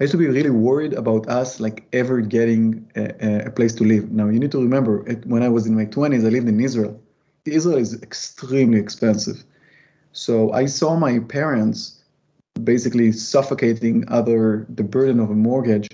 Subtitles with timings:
[0.00, 3.84] I used to be really worried about us like ever getting a, a place to
[3.84, 4.10] live.
[4.12, 7.00] Now you need to remember, when I was in my 20s, I lived in Israel.
[7.44, 9.42] Israel is extremely expensive.
[10.12, 12.02] So I saw my parents
[12.62, 15.88] basically suffocating under the burden of a mortgage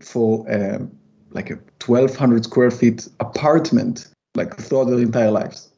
[0.00, 0.90] for um,
[1.30, 5.70] like a 1200 square feet apartment like throughout their entire lives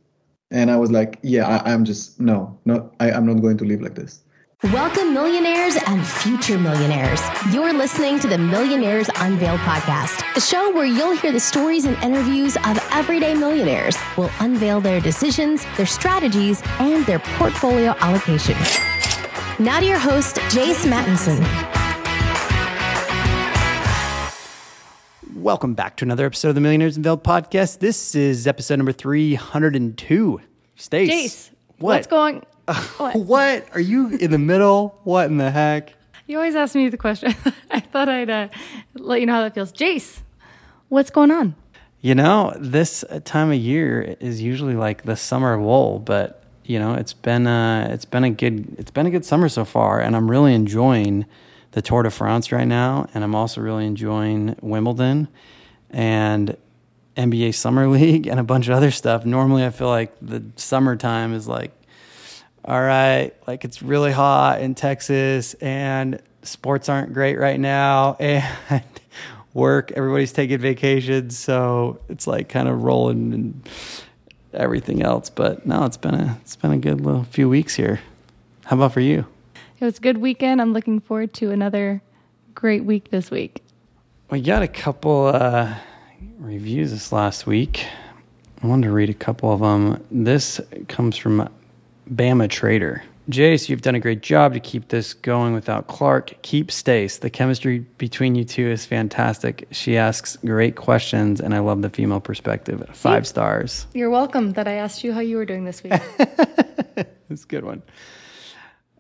[0.51, 3.65] and i was like yeah I, am just no not I, i'm not going to
[3.65, 4.24] live like this
[4.73, 7.21] Welcome, millionaires and future millionaires.
[7.53, 12.03] You're listening to the Millionaires Unveiled podcast, a show where you'll hear the stories and
[12.03, 13.95] interviews of everyday millionaires.
[14.17, 18.55] We'll unveil their decisions, their strategies, and their portfolio allocation.
[19.59, 21.45] Now to your host, Jace Mattinson.
[25.35, 27.81] Welcome back to another episode of the Millionaires Unveiled podcast.
[27.81, 30.41] This is episode number 302.
[30.77, 31.11] Stace.
[31.11, 31.97] Jace, what?
[31.97, 32.43] what's going
[32.97, 33.17] what?
[33.17, 33.67] what?
[33.73, 34.99] Are you in the middle?
[35.05, 35.95] What in the heck?
[36.27, 37.35] You always ask me the question.
[37.71, 38.49] I thought I'd uh,
[38.95, 39.73] let you know how that feels.
[39.73, 40.23] Jace,
[40.89, 41.55] what's going on?
[42.01, 46.95] You know, this time of year is usually like the summer lull, but you know,
[46.95, 50.17] it's been uh, it's been a good it's been a good summer so far, and
[50.17, 51.27] I'm really enjoying
[51.73, 55.29] the Tour de France right now, and I'm also really enjoying Wimbledon
[55.91, 56.57] and
[57.17, 59.27] NBA Summer League and a bunch of other stuff.
[59.27, 61.73] Normally, I feel like the summertime is like
[62.65, 68.83] all right, like it's really hot in Texas and sports aren't great right now and
[69.55, 71.39] work, everybody's taking vacations.
[71.39, 73.69] So it's like kind of rolling and
[74.53, 75.31] everything else.
[75.31, 78.01] But no, it's been a, it's been a good little few weeks here.
[78.65, 79.27] How about for you?
[79.81, 80.61] It was a good weekend.
[80.61, 82.03] I'm looking forward to another
[82.55, 83.63] great week this week.
[84.31, 85.75] We got a couple uh,
[86.39, 87.87] reviews this last week.
[88.63, 90.03] I wanted to read a couple of them.
[90.11, 91.49] This comes from
[92.13, 93.03] Bama Trader.
[93.31, 96.35] Jace, you've done a great job to keep this going without Clark.
[96.43, 97.19] Keep Stace.
[97.19, 99.67] The chemistry between you two is fantastic.
[99.71, 102.87] She asks great questions, and I love the female perspective.
[102.93, 103.87] Five stars.
[103.95, 105.93] You're welcome that I asked you how you were doing this week.
[106.17, 107.83] That's a good one.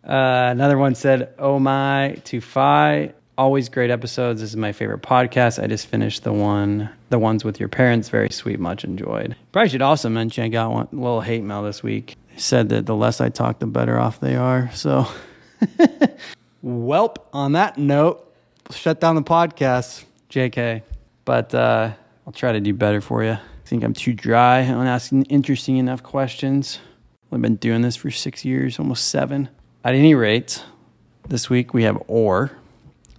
[0.02, 3.12] Uh, another one said, Oh my, to Phi.
[3.36, 4.40] Always great episodes.
[4.40, 5.62] This is my favorite podcast.
[5.62, 8.08] I just finished the one, the ones with your parents.
[8.08, 9.34] Very sweet, much enjoyed.
[9.50, 12.94] Probably should also mention I got one little hate mail this week said that the
[12.94, 14.70] less I talk, the better off they are.
[14.72, 15.06] So,
[16.64, 18.34] welp, on that note,
[18.70, 20.82] shut down the podcast, JK.
[21.24, 21.92] But uh,
[22.26, 23.32] I'll try to do better for you.
[23.32, 26.78] I think I'm too dry on asking interesting enough questions.
[27.32, 29.48] I've been doing this for six years, almost seven.
[29.82, 30.62] At any rate,
[31.28, 32.52] this week we have Or,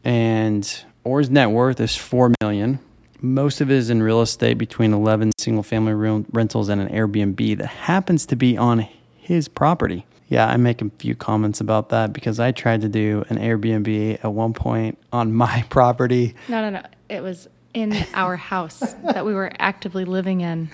[0.04, 2.80] and Or's net worth is four million.
[3.22, 5.94] Most of it is in real estate between 11 single family
[6.32, 8.88] rentals and an Airbnb that happens to be on
[9.26, 10.06] his property.
[10.28, 14.24] Yeah, I make a few comments about that because I tried to do an Airbnb
[14.24, 16.36] at one point on my property.
[16.48, 16.84] No, no, no.
[17.10, 20.70] It was in our house that we were actively living in.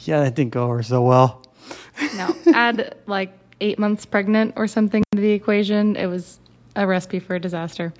[0.00, 1.42] Yeah, that didn't go over so well.
[2.16, 5.96] No, add like eight months pregnant or something to the equation.
[5.96, 6.40] It was
[6.74, 7.94] a recipe for a disaster.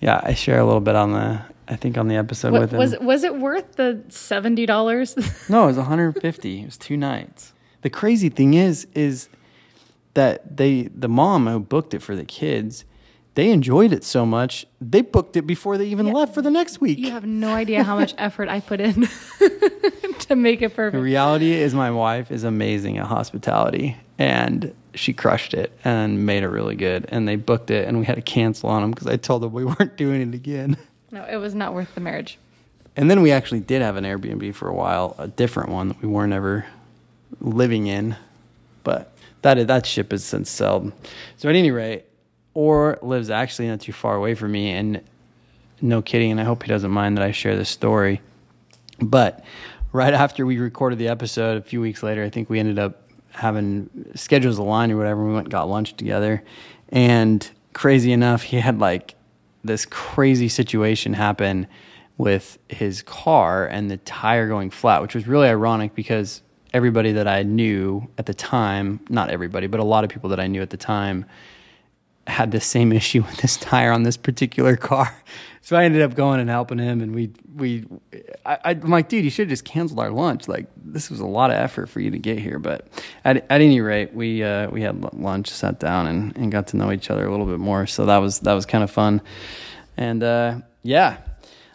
[0.00, 2.72] Yeah, I share a little bit on the I think on the episode what, with
[2.72, 2.78] him.
[2.78, 5.16] Was was it worth the seventy dollars?
[5.48, 6.60] no, it was one hundred fifty.
[6.60, 9.28] It was two nights the crazy thing is, is
[10.14, 12.84] that they the mom who booked it for the kids,
[13.34, 16.12] they enjoyed it so much they booked it before they even yeah.
[16.12, 16.98] left for the next week.
[16.98, 19.08] You have no idea how much effort I put in
[20.20, 20.96] to make it perfect.
[20.96, 26.42] The reality is, my wife is amazing at hospitality, and she crushed it and made
[26.42, 27.06] it really good.
[27.08, 29.52] And they booked it, and we had to cancel on them because I told them
[29.52, 30.76] we weren't doing it again.
[31.10, 32.38] No, it was not worth the marriage.
[32.94, 36.02] And then we actually did have an Airbnb for a while, a different one that
[36.02, 36.66] we weren't ever
[37.40, 38.16] living in,
[38.84, 39.12] but
[39.42, 40.92] that that ship has since sailed.
[41.36, 42.04] So at any rate,
[42.54, 45.00] Or lives actually not too far away from me, and
[45.80, 46.30] no kidding.
[46.30, 48.20] And I hope he doesn't mind that I share this story.
[49.00, 49.42] But
[49.92, 53.08] right after we recorded the episode, a few weeks later, I think we ended up
[53.30, 55.24] having schedules aligned or whatever.
[55.24, 56.42] We went got lunch together,
[56.90, 59.14] and crazy enough, he had like
[59.64, 61.66] this crazy situation happen
[62.18, 66.42] with his car and the tire going flat, which was really ironic because
[66.74, 70.40] everybody that I knew at the time, not everybody, but a lot of people that
[70.40, 71.24] I knew at the time
[72.26, 75.14] had the same issue with this tire on this particular car.
[75.64, 77.86] So I ended up going and helping him, and we we
[78.44, 80.48] I, am like, dude, you should have just canceled our lunch.
[80.48, 82.88] Like this was a lot of effort for you to get here, but
[83.24, 86.76] at at any rate, we uh, we had lunch, sat down, and, and got to
[86.76, 87.86] know each other a little bit more.
[87.86, 89.22] So that was that was kind of fun,
[89.96, 91.18] and uh, yeah,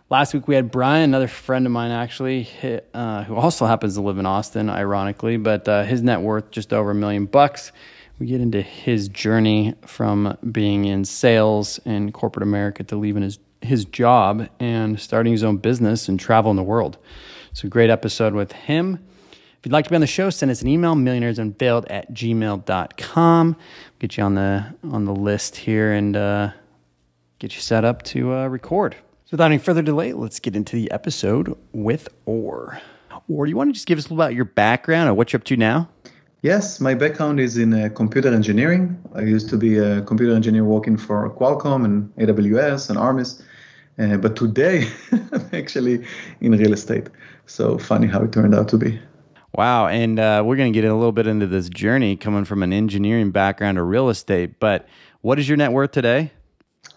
[0.09, 2.48] Last week we had Brian, another friend of mine actually,
[2.94, 6.71] uh, who also happens to live in Austin, ironically, but uh, his net worth just
[6.71, 7.74] over a million bucks.
[8.18, 13.39] We get into his journey from being in sales in corporate America to leaving his
[13.62, 16.98] his job and starting his own business and traveling the world.
[17.51, 19.06] So great episode with him.
[19.31, 23.57] If you'd like to be on the show, send us an email, millionairesunveiled at gmail.com.
[24.00, 26.51] Get you on the on the list here and uh,
[27.39, 28.95] get you set up to uh, record.
[29.28, 32.80] So without any further delay, let's get into the episode with Or.
[33.28, 35.34] Or, do you want to just give us a little about your background or what
[35.34, 35.90] you're up to now?
[36.44, 38.98] Yes, my background is in uh, computer engineering.
[39.16, 43.44] I used to be a computer engineer working for Qualcomm and AWS and Armis.
[44.00, 46.06] Uh, but today, I'm actually
[46.40, 47.10] in real estate.
[47.48, 48.98] So funny how it turned out to be.
[49.56, 49.88] Wow.
[49.88, 52.72] And uh, we're going to get a little bit into this journey coming from an
[52.72, 54.58] engineering background to real estate.
[54.62, 54.88] But
[55.20, 56.32] what is your net worth today?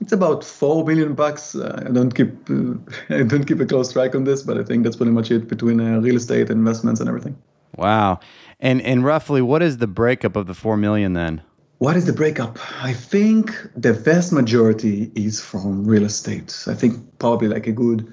[0.00, 1.54] It's about four million bucks.
[1.54, 2.74] Uh, I don't keep uh,
[3.14, 5.48] I don't keep a close track on this, but I think that's pretty much it
[5.48, 7.36] between uh, real estate investments and everything.
[7.76, 8.20] Wow.
[8.60, 11.42] And and roughly, what is the breakup of the four million then?
[11.78, 12.58] What is the breakup?
[12.82, 16.64] I think the vast majority is from real estate.
[16.66, 18.12] I think probably like a good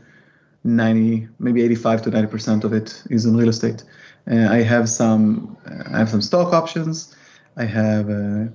[0.64, 3.84] 90, maybe 85 to 90 percent of it is in real estate.
[4.30, 7.14] Uh, I have some, uh, I have some stock options.
[7.58, 8.46] I have, uh,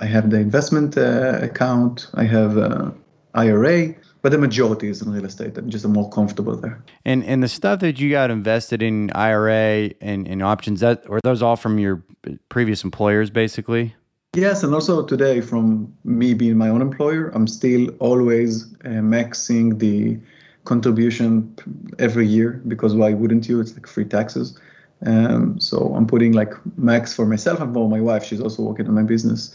[0.00, 2.08] I have the investment uh, account.
[2.14, 2.90] I have uh,
[3.34, 5.58] IRA, but the majority is in real estate.
[5.58, 6.82] I'm just more comfortable there.
[7.04, 11.20] And and the stuff that you got invested in IRA and, and options that are
[11.22, 12.02] those all from your
[12.48, 13.94] previous employers, basically.
[14.34, 19.78] Yes, and also today from me being my own employer, I'm still always uh, maxing
[19.78, 20.18] the
[20.64, 21.54] contribution
[22.00, 23.60] every year because why wouldn't you?
[23.60, 24.58] It's like free taxes.
[25.06, 28.24] Um, so I'm putting like max for myself and for my wife.
[28.24, 29.54] She's also working on my business.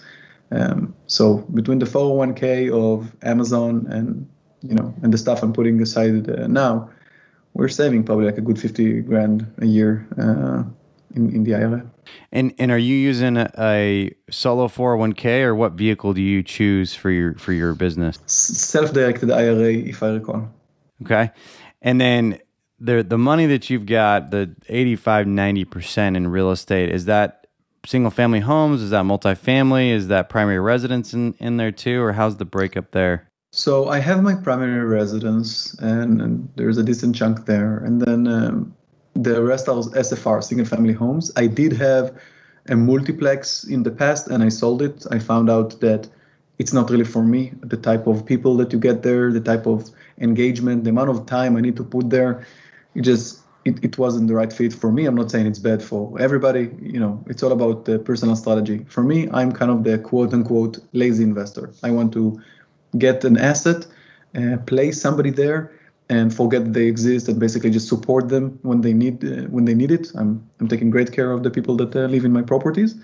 [0.52, 4.28] Um, so between the 401k of Amazon and
[4.62, 6.90] you know and the stuff I'm putting aside uh, now,
[7.54, 10.64] we're saving probably like a good 50 grand a year uh,
[11.16, 11.90] in in the IRA.
[12.32, 16.94] And and are you using a, a solo 401k or what vehicle do you choose
[16.94, 18.20] for your for your business?
[18.26, 20.50] Self-directed IRA, if I recall.
[21.04, 21.32] Okay,
[21.82, 22.40] and then
[22.80, 27.39] the the money that you've got, the 85, 90 percent in real estate, is that
[27.86, 28.82] single family homes?
[28.82, 29.92] Is that multifamily?
[29.92, 33.30] Is that primary residence in in there too, or how's the breakup there?
[33.52, 38.28] So I have my primary residence, and, and there's a decent chunk there, and then
[38.28, 38.76] um,
[39.16, 41.32] the rest are SFR, single family homes.
[41.36, 42.16] I did have
[42.68, 45.06] a multiplex in the past, and I sold it.
[45.10, 46.08] I found out that
[46.60, 47.54] it's not really for me.
[47.62, 49.90] The type of people that you get there, the type of
[50.20, 52.46] engagement, the amount of time I need to put there,
[52.94, 55.06] it just it, it wasn't the right fit for me.
[55.06, 56.72] I'm not saying it's bad for everybody.
[56.82, 58.86] You know, it's all about the personal strategy.
[58.88, 61.72] For me, I'm kind of the quote unquote lazy investor.
[61.84, 62.42] I want to
[62.98, 63.86] get an asset,
[64.36, 65.72] uh, place somebody there,
[66.10, 69.76] and forget they exist, and basically just support them when they need uh, when they
[69.76, 70.12] need it.
[70.16, 72.96] I'm I'm taking great care of the people that uh, live in my properties,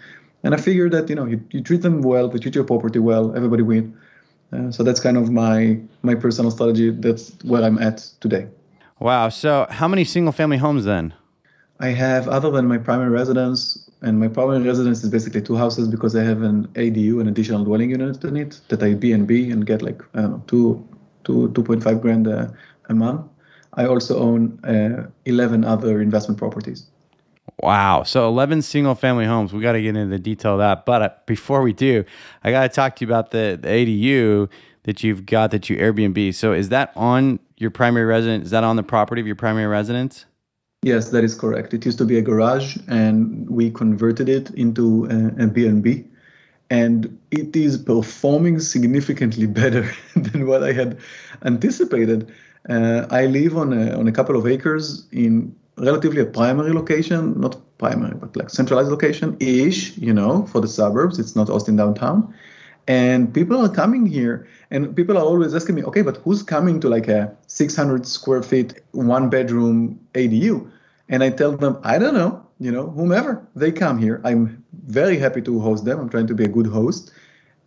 [0.43, 2.99] and I figure that you know you, you treat them well, you treat your property
[2.99, 3.97] well, everybody win.
[4.53, 6.91] Uh, so that's kind of my my personal strategy.
[6.91, 8.47] That's where I'm at today.
[9.05, 9.29] Wow.
[9.29, 11.13] So how many single family homes then?
[11.79, 15.87] I have other than my primary residence, and my primary residence is basically two houses
[15.87, 19.27] because I have an ADU, an additional dwelling unit in it that I B and
[19.27, 20.83] B and get like I don't know two
[21.23, 22.51] two two point five grand a,
[22.89, 23.21] a month.
[23.73, 26.87] I also own uh, eleven other investment properties.
[27.61, 28.03] Wow.
[28.03, 29.53] So 11 single family homes.
[29.53, 30.85] We got to get into the detail of that.
[30.85, 32.03] But uh, before we do,
[32.43, 34.49] I got to talk to you about the, the ADU
[34.85, 36.33] that you've got that you Airbnb.
[36.33, 38.45] So is that on your primary residence?
[38.45, 40.25] Is that on the property of your primary residence?
[40.83, 41.73] Yes, that is correct.
[41.73, 46.05] It used to be a garage and we converted it into a, a B&B
[46.69, 50.97] and it is performing significantly better than what I had
[51.43, 52.31] anticipated.
[52.69, 57.39] Uh, I live on a, on a couple of acres in relatively a primary location,
[57.39, 61.19] not primary, but like centralized location ish, you know, for the suburbs.
[61.19, 62.33] It's not Austin downtown.
[62.87, 66.79] And people are coming here, and people are always asking me, okay, but who's coming
[66.81, 70.69] to like a 600 square feet, one bedroom ADU?
[71.09, 74.21] And I tell them, I don't know, you know, whomever they come here.
[74.23, 75.99] I'm very happy to host them.
[75.99, 77.11] I'm trying to be a good host.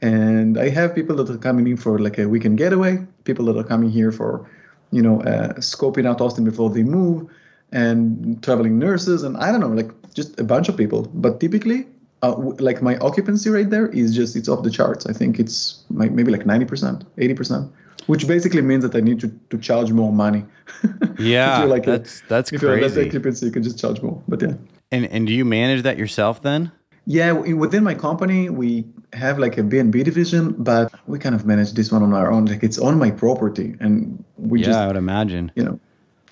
[0.01, 3.57] And I have people that are coming in for like a weekend getaway, people that
[3.57, 4.49] are coming here for,
[4.93, 7.29] you know, uh, scoping out Austin before they move
[7.73, 11.11] and traveling nurses and I don't know, like just a bunch of people.
[11.13, 11.87] But typically,
[12.23, 15.07] uh, like my occupancy rate there is just it's off the charts.
[15.07, 17.71] I think it's maybe like ninety percent, eighty percent,
[18.07, 20.45] which basically means that I need to, to charge more money.
[21.21, 22.81] Yeah, like that's a, that's if crazy.
[22.81, 24.23] you're that occupancy, you can just charge more.
[24.29, 24.55] But yeah.
[24.93, 26.71] And and do you manage that yourself then?
[27.07, 28.85] Yeah, within my company, we
[29.15, 32.45] have like a B&B division, but we kind of manage this one on our own.
[32.45, 35.51] Like it's on my property, and we yeah, just, I would imagine.
[35.57, 35.81] you know,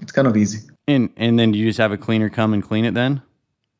[0.00, 0.68] it's kind of easy.
[0.86, 3.22] And and then do you just have a cleaner come and clean it then?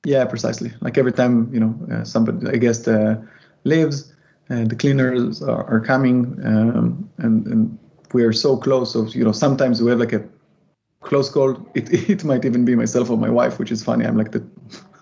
[0.05, 0.73] Yeah, precisely.
[0.81, 3.17] Like every time you know uh, somebody, I guess, uh,
[3.65, 4.12] leaves,
[4.50, 7.79] uh, the cleaners are, are coming, um, and and
[8.12, 8.93] we are so close.
[8.93, 10.23] So you know, sometimes we have like a
[11.00, 11.57] close call.
[11.75, 14.05] It it might even be myself or my wife, which is funny.
[14.05, 14.43] I'm like the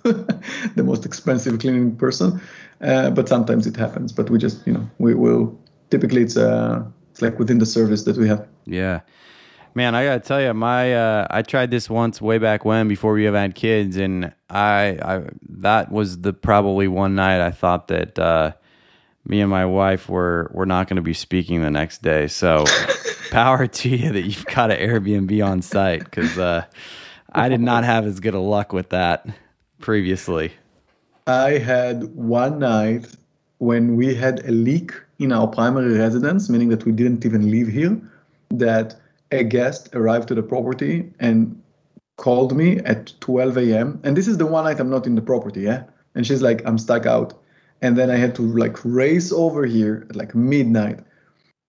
[0.75, 2.41] the most expensive cleaning person,
[2.81, 4.13] uh, but sometimes it happens.
[4.13, 5.59] But we just you know we will
[5.91, 8.47] typically it's uh it's like within the service that we have.
[8.67, 9.01] Yeah.
[9.77, 13.13] Man, I gotta tell you, my uh, I tried this once way back when before
[13.13, 17.89] we have had kids, and I, I that was the probably one night I thought
[17.89, 18.53] that uh,
[19.27, 22.29] me and my wife were were not going to be speaking the next day.
[22.29, 22.67] So,
[23.33, 26.67] power to you that you've got an Airbnb on site because uh,
[27.33, 29.27] I did not have as good a luck with that
[29.81, 30.53] previously.
[31.27, 33.09] I had one night
[33.59, 37.67] when we had a leak in our primary residence, meaning that we didn't even live
[37.67, 38.01] here,
[38.51, 39.01] that
[39.35, 41.61] a guest arrived to the property and
[42.17, 44.01] called me at 12 a.m.
[44.05, 45.85] And this is the one night I'm not in the property, yeah?
[46.15, 47.35] And she's like, I'm stuck out.
[47.83, 51.01] And then I had to like race over here at like midnight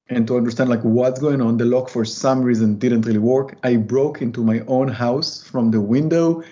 [0.07, 1.57] and to understand like what's going on.
[1.57, 3.57] The lock for some reason didn't really work.
[3.63, 6.43] I broke into my own house from the window,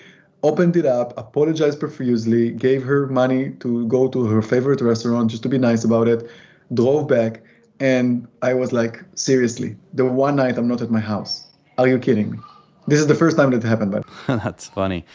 [0.42, 5.44] opened it up, apologized profusely, gave her money to go to her favorite restaurant just
[5.44, 6.28] to be nice about it,
[6.74, 7.44] drove back
[7.80, 11.46] and I was like, seriously, the one night I'm not at my house.
[11.78, 12.40] Are you kidding me?
[12.88, 15.06] This is the first time that happened, but that's funny.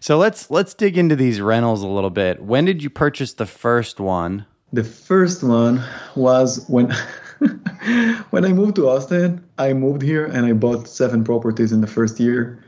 [0.00, 2.42] So let's let's dig into these rentals a little bit.
[2.42, 4.46] When did you purchase the first one?
[4.72, 5.82] The first one
[6.16, 6.90] was when
[8.30, 9.44] when I moved to Austin.
[9.58, 12.62] I moved here and I bought seven properties in the first year.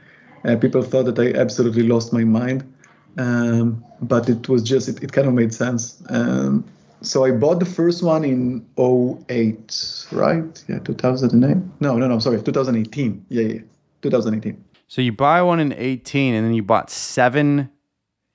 [0.44, 2.70] Uh, people thought that I absolutely lost my mind,
[3.18, 6.02] um, but it was just it, it kind of made sense.
[6.08, 6.64] Um,
[7.02, 10.64] so I bought the first one in 08, right?
[10.68, 11.56] Yeah, 2008.
[11.80, 13.26] No, no, no, sorry, 2018.
[13.28, 13.60] Yeah, yeah,
[14.02, 14.64] 2018.
[14.88, 17.70] So you buy one in 18 and then you bought seven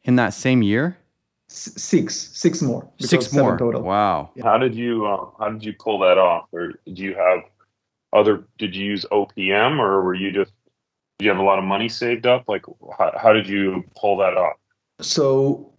[0.04, 0.98] in that same year?
[1.50, 2.90] S- six, six more.
[3.00, 3.58] Six more.
[3.58, 3.82] Total.
[3.82, 4.32] Wow.
[4.42, 6.48] How did you uh, how did you pull that off?
[6.52, 7.40] Or did you have
[8.14, 10.54] other did you use OPM or were you just
[11.20, 12.46] did you have a lot of money saved up?
[12.48, 12.66] Like
[12.98, 14.56] how, how did you pull that off?
[15.02, 15.72] So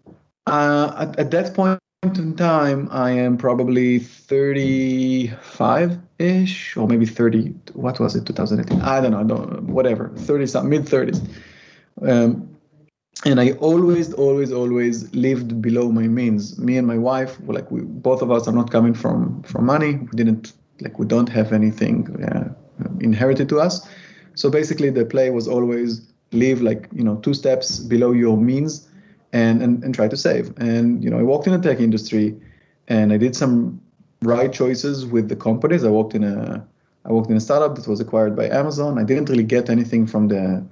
[0.47, 1.81] uh, at, at that point
[2.15, 7.55] in time, I am probably 35 ish, or maybe 30.
[7.75, 8.83] What was it, 2018?
[8.83, 11.27] I don't know, I don't, whatever, 30 something, mid 30s.
[12.03, 12.49] Um,
[13.25, 16.59] and I always, always, always lived below my means.
[16.59, 19.97] Me and my wife, like we, both of us are not coming from from money.
[19.97, 22.53] We didn't like we don't have anything uh,
[23.01, 23.89] inherited to us.
[24.35, 28.87] So basically, the play was always live like you know two steps below your means
[29.33, 30.53] and, and, and try to save.
[30.59, 32.37] And, you know, I walked in the tech industry
[32.89, 33.81] and I did some
[34.23, 35.85] right choices with the companies.
[35.85, 36.67] I worked in a,
[37.05, 38.99] I worked in a startup that was acquired by Amazon.
[38.99, 40.65] I didn't really get anything from the,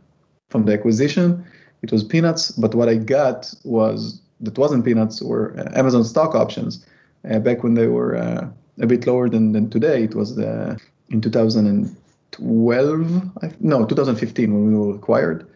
[0.51, 1.45] from the acquisition.
[1.83, 6.35] It was peanuts, but what I got was that wasn't peanuts were uh, Amazon stock
[6.35, 6.85] options
[7.31, 8.49] uh, back when they were uh,
[8.81, 10.05] a bit lower than, than today.
[10.05, 10.81] It was the,
[11.11, 15.47] in 2012, no, 2015 when we were acquired.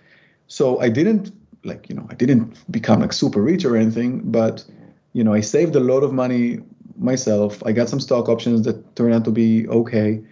[0.46, 1.32] So I didn't
[1.68, 4.64] like you know I didn't become like super rich or anything, but
[5.12, 6.60] you know I saved a lot of money
[6.96, 7.62] myself.
[7.64, 10.22] I got some stock options that turned out to be okay,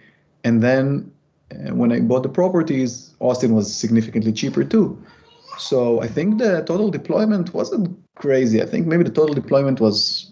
[0.43, 1.11] and then
[1.51, 5.01] uh, when I bought the properties, Austin was significantly cheaper too.
[5.57, 8.61] So I think the total deployment wasn't crazy.
[8.61, 10.31] I think maybe the total deployment was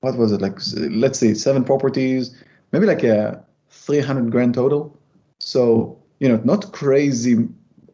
[0.00, 0.58] what was it like?
[0.74, 2.34] Let's say seven properties,
[2.72, 4.96] maybe like a 300 grand total.
[5.40, 7.48] So you know, not crazy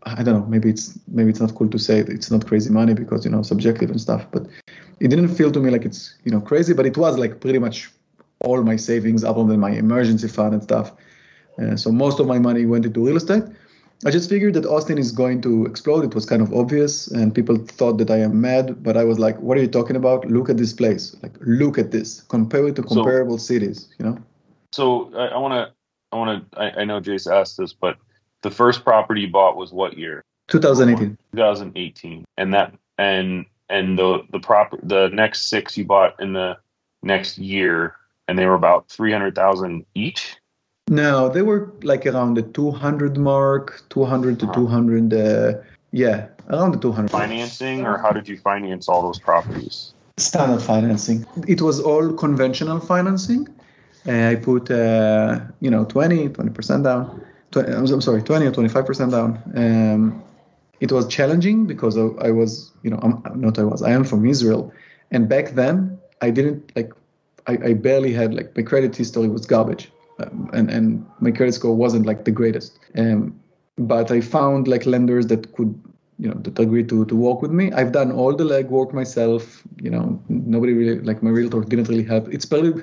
[0.04, 0.46] I don't know.
[0.46, 3.42] Maybe it's maybe it's not cool to say it's not crazy money because you know
[3.42, 4.26] subjective and stuff.
[4.30, 4.46] But
[5.00, 6.74] it didn't feel to me like it's you know crazy.
[6.74, 7.90] But it was like pretty much
[8.40, 10.92] all my savings other than my emergency fund and stuff.
[11.60, 13.42] Uh, so most of my money went into real estate.
[14.06, 16.04] I just figured that Austin is going to explode.
[16.04, 18.80] It was kind of obvious, and people thought that I am mad.
[18.82, 20.24] But I was like, "What are you talking about?
[20.30, 21.16] Look at this place.
[21.22, 22.22] Like, look at this.
[22.28, 23.88] Compare it to comparable so, cities.
[23.98, 24.18] You know."
[24.72, 25.74] So I want to,
[26.12, 26.60] I want to.
[26.60, 27.98] I, I know Jace asked this, but
[28.42, 30.24] the first property you bought was what year?
[30.48, 31.18] 2018.
[31.32, 32.24] 2018.
[32.36, 36.56] And that and and the the prop the next six you bought in the
[37.02, 37.94] next year
[38.26, 40.36] and they were about 300,000 each?
[40.88, 44.54] No, they were like around the 200 mark, 200 to uh-huh.
[44.54, 45.52] 200 uh,
[45.92, 47.10] yeah, around the 200.
[47.10, 49.94] Financing or how did you finance all those properties?
[50.16, 51.26] Standard financing.
[51.46, 53.48] It was all conventional financing.
[54.06, 58.86] Uh, I put uh, you know 20 20% down 20, I'm sorry, 20 or 25
[58.86, 59.42] percent down.
[59.54, 60.22] Um,
[60.80, 64.26] it was challenging because I, was, you know, I'm not I was, I am from
[64.26, 64.72] Israel,
[65.10, 66.92] and back then I didn't like,
[67.46, 69.90] I, I barely had like my credit history was garbage,
[70.20, 72.78] um, and and my credit score wasn't like the greatest.
[72.96, 73.40] Um,
[73.76, 75.74] but I found like lenders that could
[76.18, 77.72] you know that agreed to to work with me.
[77.72, 79.62] I've done all the legwork myself.
[79.80, 82.28] You know, nobody really like my realtor didn't really help.
[82.28, 82.68] It's pretty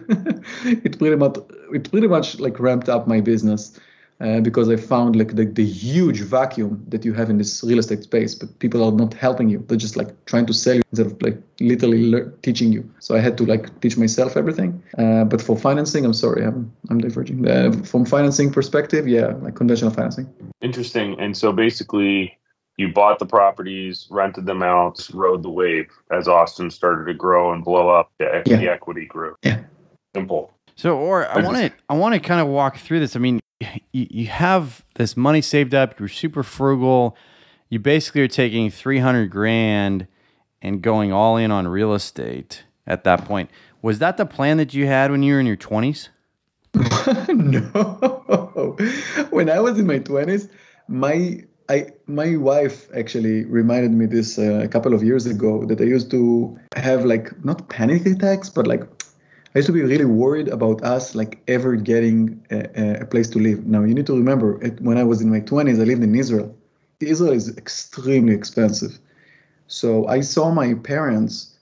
[0.65, 1.37] it pretty much
[1.73, 3.79] it pretty much like ramped up my business.
[4.21, 7.79] Uh, because I found like the, the huge vacuum that you have in this real
[7.79, 9.59] estate space, but people are not helping you.
[9.67, 12.89] They're just like trying to sell you instead of like literally le- teaching you.
[12.99, 14.81] So I had to like teach myself everything.
[14.97, 17.45] Uh, but for financing, I'm sorry, I'm I'm diverging.
[17.45, 20.29] Uh, from financing perspective, yeah, like conventional financing.
[20.61, 21.19] Interesting.
[21.19, 22.37] And so basically,
[22.77, 27.51] you bought the properties, rented them out, rode the wave as Austin started to grow
[27.51, 28.11] and blow up.
[28.19, 28.57] The, Yeah.
[28.57, 29.35] the equity grew.
[29.43, 29.59] Yeah.
[30.15, 30.53] Simple.
[30.77, 33.15] So, or I I want to, I want to kind of walk through this.
[33.17, 33.39] I mean,
[33.91, 35.99] you, you have this money saved up.
[35.99, 37.15] You're super frugal.
[37.69, 40.07] You basically are taking three hundred grand
[40.61, 43.49] and going all in on real estate at that point.
[43.81, 46.09] Was that the plan that you had when you were in your twenties?
[47.29, 48.75] no.
[49.29, 50.49] When I was in my 20s,
[50.87, 55.81] my I my wife actually reminded me this uh, a couple of years ago that
[55.81, 58.83] I used to have like not panic attacks, but like
[59.55, 63.39] I used to be really worried about us like ever getting a, a place to
[63.39, 63.65] live.
[63.65, 66.13] Now you need to remember, it, when I was in my 20s, I lived in
[66.13, 66.53] Israel.
[66.99, 68.99] Israel is extremely expensive,
[69.67, 71.57] so I saw my parents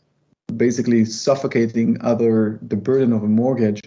[0.58, 3.82] basically suffocating under the burden of a mortgage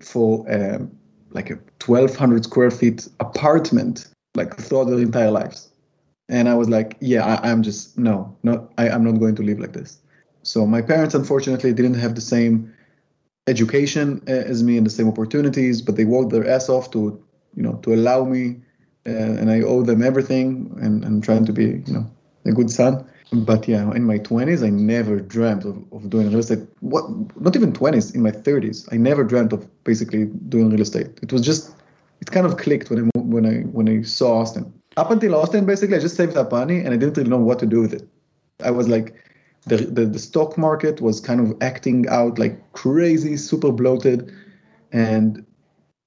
[0.00, 0.90] for um,
[1.30, 5.70] like a 1200 square feet apartment like throughout their entire lives
[6.28, 9.42] and i was like yeah I, i'm just no not I, i'm not going to
[9.42, 9.98] live like this
[10.42, 12.73] so my parents unfortunately didn't have the same
[13.46, 17.22] education uh, as me and the same opportunities but they worked their ass off to
[17.54, 18.56] you know to allow me
[19.06, 22.10] uh, and i owe them everything and i'm trying to be you know
[22.46, 23.06] a good son.
[23.32, 26.60] But yeah in my 20s i never dreamt of, of doing real estate.
[26.80, 27.04] What
[27.40, 31.18] not even 20s in my 30s i never dreamt of basically doing real estate.
[31.22, 31.74] It was just
[32.20, 34.72] it kind of clicked when i when i when i saw austin.
[34.96, 37.58] Up until austin basically i just saved up money and i didn't really know what
[37.58, 38.08] to do with it.
[38.62, 39.14] I was like
[39.66, 44.32] the, the, the stock market was kind of acting out like crazy super bloated
[44.92, 45.44] and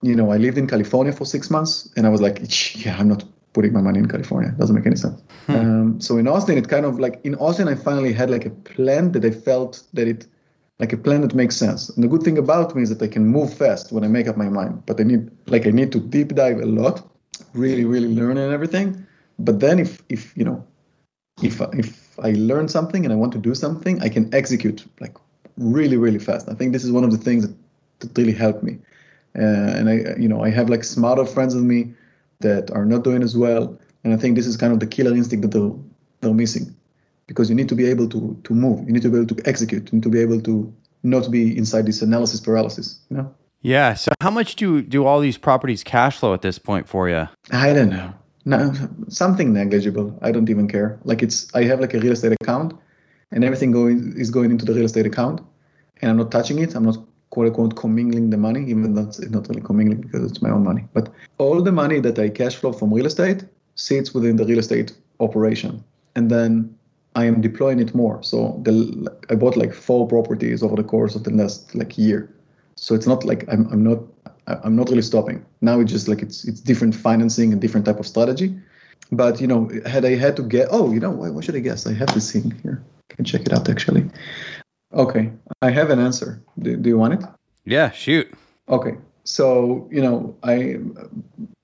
[0.01, 2.39] you know i lived in california for six months and i was like
[2.85, 3.23] yeah i'm not
[3.57, 4.49] putting my money in California.
[4.49, 5.19] It doesn't make any sense.
[5.47, 8.51] Um, so in Austin, it kind of like in Austin, I finally had like a
[8.51, 10.27] plan that I felt that it
[10.79, 11.89] like a plan that makes sense.
[11.89, 14.27] And the good thing about me is that I can move fast when I make
[14.27, 14.85] up my mind.
[14.85, 17.01] But I need like I need to deep dive a lot,
[17.53, 19.07] really, really learn and everything.
[19.39, 20.63] But then if if you know
[21.41, 25.15] if if I learn something and I want to do something, I can execute like
[25.57, 26.49] really, really fast.
[26.49, 27.55] I think this is one of the things that,
[28.15, 28.77] really helped me.
[29.35, 31.93] Uh, and I you know I have like smarter friends with me
[32.41, 33.77] that are not doing as well.
[34.03, 35.71] And I think this is kind of the killer instinct that they're,
[36.21, 36.75] they're missing
[37.25, 38.85] because you need to be able to, to move.
[38.87, 39.91] You need to be able to execute.
[39.91, 43.33] You need to be able to not be inside this analysis paralysis, you know?
[43.61, 43.95] Yeah.
[43.95, 47.27] So, how much do do all these properties cash flow at this point for you?
[47.51, 48.13] I don't know.
[48.47, 48.71] No,
[49.09, 50.17] something negligible.
[50.21, 50.97] I don't even care.
[51.03, 52.73] Like it's, I have like a real estate account
[53.31, 55.41] and everything going is going into the real estate account
[56.01, 56.73] and I'm not touching it.
[56.73, 56.97] I'm not
[57.29, 60.63] quote unquote commingling the money, even though it's not really commingling because it's my own
[60.63, 60.85] money.
[60.93, 63.43] But all the money that I cash flow from real estate
[63.75, 65.83] sits within the real estate operation.
[66.15, 66.73] And then
[67.15, 68.23] I am deploying it more.
[68.23, 72.33] So the, I bought like four properties over the course of the last like year.
[72.75, 73.99] So it's not like I'm, I'm not
[74.47, 75.45] I'm not really stopping.
[75.61, 78.57] Now it's just like it's it's different financing and different type of strategy.
[79.11, 81.59] But you know, had I had to get oh, you know, what, what should I
[81.59, 81.85] guess?
[81.87, 82.83] I have this thing here.
[83.09, 84.09] Can check it out actually.
[84.93, 85.31] Okay,
[85.61, 86.41] I have an answer.
[86.59, 87.23] Do, do you want it?
[87.65, 88.33] Yeah, shoot.
[88.69, 90.77] Okay, so you know, I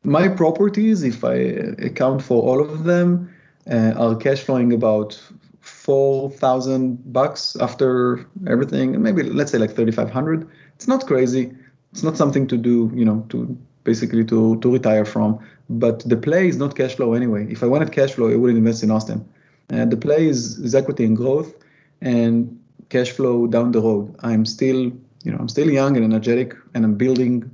[0.03, 3.33] my properties, if I account for all of them,
[3.69, 5.21] uh, are cash flowing about
[5.61, 10.47] four thousand bucks after everything, and maybe let's say like thirty five hundred.
[10.75, 11.53] It's not crazy.
[11.93, 15.39] It's not something to do, you know, to basically to to retire from.
[15.69, 17.45] But the play is not cash flow anyway.
[17.49, 19.23] If I wanted cash flow, I wouldn't invest in Austin.
[19.69, 21.53] Uh, the play is, is equity and growth,
[22.01, 24.15] and cash flow down the road.
[24.21, 24.91] I'm still,
[25.23, 27.49] you know, I'm still young and energetic, and I'm building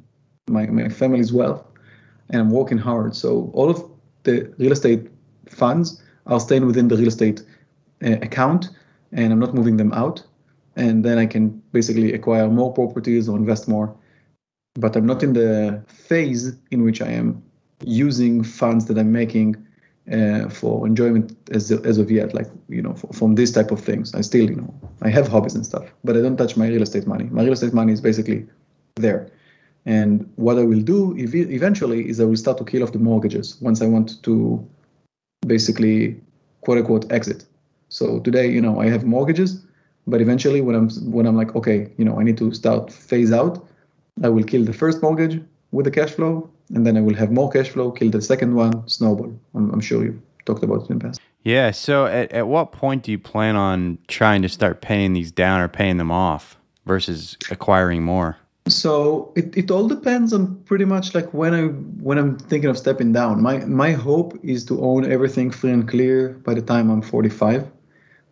[0.48, 1.64] my my family's wealth,
[2.30, 3.16] and I'm working hard.
[3.16, 3.84] So all of
[4.24, 5.12] the real estate
[5.50, 7.44] funds are staying within the real estate
[8.06, 8.70] uh, account,
[9.12, 10.24] and I'm not moving them out.
[10.76, 13.94] And then I can basically acquire more properties or invest more.
[14.80, 17.44] But I'm not in the phase in which I am
[17.84, 19.56] using funds that I'm making
[20.12, 23.80] uh, for enjoyment as, as of yet, like, you know, for, from this type of
[23.80, 24.16] things.
[24.16, 26.82] I still, you know, I have hobbies and stuff, but I don't touch my real
[26.82, 27.26] estate money.
[27.26, 28.48] My real estate money is basically
[28.96, 29.30] there.
[29.86, 33.00] And what I will do ev- eventually is I will start to kill off the
[33.00, 34.68] mortgages once I want to
[35.46, 36.20] basically,
[36.62, 37.46] quote unquote, exit.
[37.90, 39.64] So today, you know, I have mortgages,
[40.08, 43.32] but eventually when I'm when I'm like, okay, you know, I need to start phase
[43.32, 43.66] out,
[44.24, 47.32] I will kill the first mortgage with the cash flow, and then I will have
[47.32, 49.34] more cash flow, kill the second one, snowball.
[49.56, 51.22] I'm, I'm sure you've talked about it in the past.
[51.44, 51.72] Yeah.
[51.72, 55.62] So at, at what point do you plan on trying to start paying these down
[55.62, 58.38] or paying them off versus acquiring more?
[58.68, 61.64] So it, it all depends on pretty much like when I
[62.04, 63.42] when I'm thinking of stepping down.
[63.42, 67.68] My my hope is to own everything free and clear by the time I'm 45.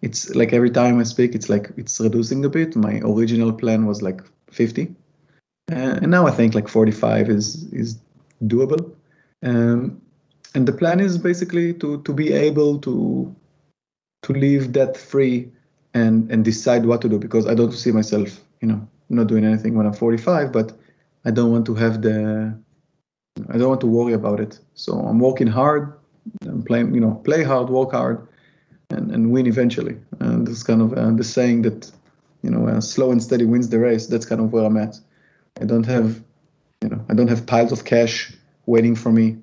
[0.01, 2.75] It's like every time I speak, it's like it's reducing a bit.
[2.75, 4.21] My original plan was like
[4.51, 4.95] 50,
[5.71, 7.99] uh, and now I think like 45 is is
[8.43, 8.93] doable.
[9.43, 10.01] Um,
[10.55, 13.35] and the plan is basically to to be able to
[14.23, 15.51] to live debt free
[15.93, 19.45] and and decide what to do because I don't see myself, you know, not doing
[19.45, 20.73] anything when I'm 45, but
[21.25, 22.57] I don't want to have the
[23.49, 24.59] I don't want to worry about it.
[24.73, 25.93] So I'm working hard,
[26.41, 28.27] I'm playing, you know, play hard, work hard,
[28.89, 29.97] and, and win eventually.
[30.19, 31.91] And this kind of uh, the saying that,
[32.41, 34.07] you know, uh, slow and steady wins the race.
[34.07, 34.99] That's kind of where I'm at.
[35.59, 36.23] I don't have,
[36.81, 38.33] you know, I don't have piles of cash
[38.65, 39.37] waiting for me.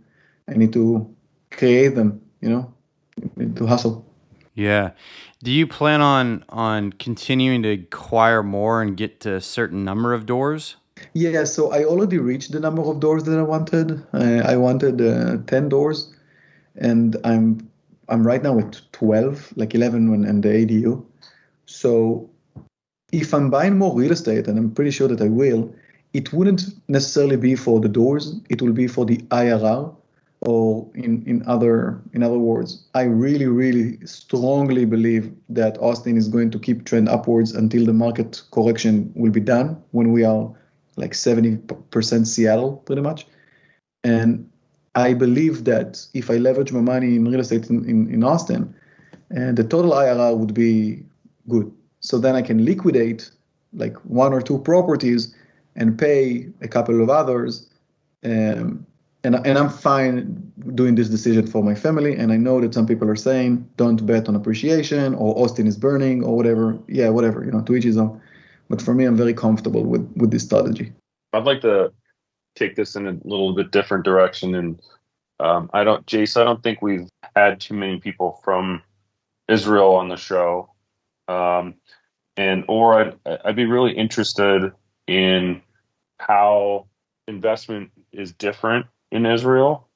[0.49, 1.15] I need to
[1.51, 2.75] create them, you know,
[3.57, 4.05] to hustle.
[4.55, 4.91] Yeah.
[5.43, 10.15] Do you plan on on continuing to acquire more and get to a certain number
[10.15, 10.77] of doors?
[11.13, 14.03] Yeah, so I already reached the number of doors that I wanted.
[14.13, 16.15] Uh, I wanted uh, 10 doors,
[16.77, 17.69] and I'm
[18.09, 21.05] I'm right now at 12, like 11 when and the ADU.
[21.67, 22.29] So
[23.13, 25.75] if I'm buying more real estate, and I'm pretty sure that I will,
[26.15, 28.37] it wouldn't necessarily be for the doors.
[28.49, 29.95] It will be for the IRR
[30.41, 36.29] or in, in other in other words, I really, really strongly believe that Austin is
[36.29, 40.53] going to keep trend upwards until the market correction will be done when we are
[40.97, 43.27] like 70% Seattle pretty much.
[44.05, 44.49] And
[44.95, 48.75] I believe that if I leverage my money in real estate in, in, in Austin,
[49.31, 51.03] and the total IRR would be
[51.49, 51.73] good.
[52.01, 53.31] So then I can liquidate
[53.73, 55.35] like one or two properties
[55.77, 57.69] and pay a couple of others.
[58.25, 58.87] Um,
[59.25, 62.15] and, and I'm fine doing this decision for my family.
[62.15, 65.77] And I know that some people are saying, don't bet on appreciation or Austin is
[65.77, 66.79] burning or whatever.
[66.89, 68.21] Yeah, whatever, you know, to each his own.
[68.69, 70.93] But for me, I'm very comfortable with, with this strategy.
[71.33, 71.93] I'd like to
[72.55, 74.55] take this in a little bit different direction.
[74.55, 74.81] And
[75.41, 78.83] um, I don't, Jace, I don't think we've had too many people from
[79.49, 80.71] Israel on the show.
[81.29, 81.75] Um,
[82.37, 84.73] and, or I'd, I'd be really interested
[85.07, 85.63] in
[86.19, 86.87] how
[87.27, 89.89] investment is different in Israel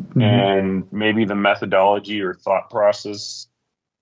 [0.00, 0.20] mm-hmm.
[0.20, 3.46] and maybe the methodology or thought process,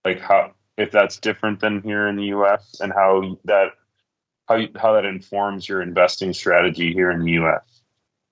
[0.04, 2.80] like how if that's different than here in the U.S.
[2.80, 3.72] and how that
[4.48, 7.82] how how that informs your investing strategy here in the U.S.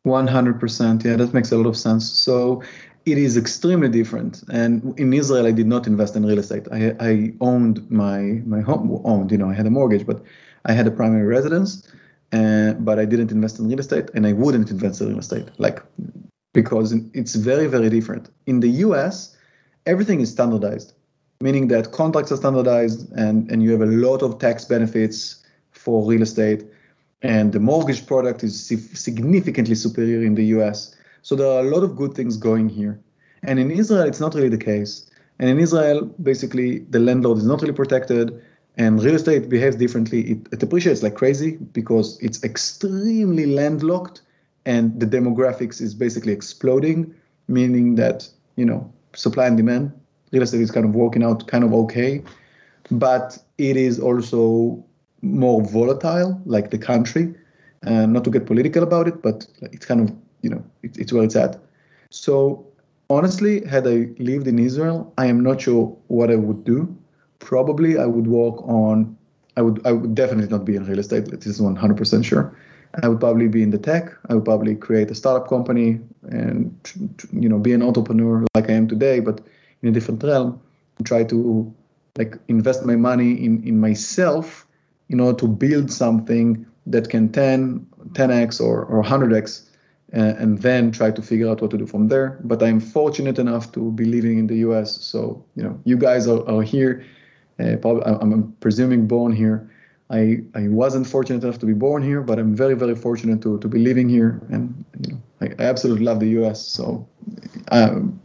[0.03, 2.09] One hundred percent, yeah, that makes a lot of sense.
[2.11, 2.63] So
[3.07, 4.43] it is extremely different.
[4.51, 6.67] And in Israel, I did not invest in real estate.
[6.73, 10.23] I, I owned my my home, owned, you know, I had a mortgage, but
[10.65, 11.87] I had a primary residence.
[12.33, 15.49] Uh, but I didn't invest in real estate, and I wouldn't invest in real estate.
[15.59, 15.83] Like
[16.55, 18.31] because it's very, very different.
[18.47, 19.37] In the US,
[19.85, 20.95] everything is standardized,
[21.43, 26.07] meaning that contracts are standardized and, and you have a lot of tax benefits for
[26.07, 26.65] real estate.
[27.21, 30.95] And the mortgage product is significantly superior in the US.
[31.23, 32.99] So there are a lot of good things going here.
[33.43, 35.11] And in Israel, it's not really the case.
[35.41, 38.41] And in Israel, basically, the landlord is not really protected,
[38.77, 40.33] and real estate behaves differently.
[40.33, 44.23] It, it appreciates like crazy because it's extremely landlocked
[44.67, 47.15] and the demographics is basically exploding,
[47.49, 49.93] meaning that you know supply and demand,
[50.33, 52.23] real estate is kind of working out kind of okay,
[52.91, 54.85] but it is also
[55.23, 57.35] more volatile, like the country.
[57.87, 61.13] Uh, not to get political about it, but it's kind of you know it, it's
[61.13, 61.61] where it's at.
[62.11, 62.67] So
[63.11, 66.97] honestly, had I lived in Israel, I am not sure what I would do.
[67.38, 69.16] Probably I would work on.
[69.57, 71.27] I would I would definitely not be in real estate.
[71.27, 72.57] This is 100% sure.
[73.03, 74.12] I would probably be in the tech.
[74.29, 76.75] I would probably create a startup company and
[77.33, 79.40] you know be an entrepreneur like I am today, but
[79.83, 80.61] in a different realm.
[81.05, 81.75] Try to
[82.16, 84.66] like invest my money in in myself
[85.09, 89.68] in order to build something that can 10 10x or, or 100x
[90.16, 93.38] uh, and then try to figure out what to do from there but i'm fortunate
[93.38, 97.05] enough to be living in the us so you know you guys are, are here
[97.57, 99.71] probably i'm presuming born here
[100.11, 103.59] I, I wasn't fortunate enough to be born here, but I'm very, very fortunate to,
[103.59, 104.40] to be living here.
[104.51, 106.67] And you know, I, I absolutely love the US.
[106.67, 107.09] So
[107.73, 108.21] um,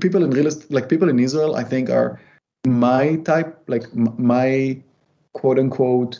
[0.00, 2.20] people in real estate, like people in Israel, I think are
[2.66, 4.82] my type, like my
[5.34, 6.18] quote unquote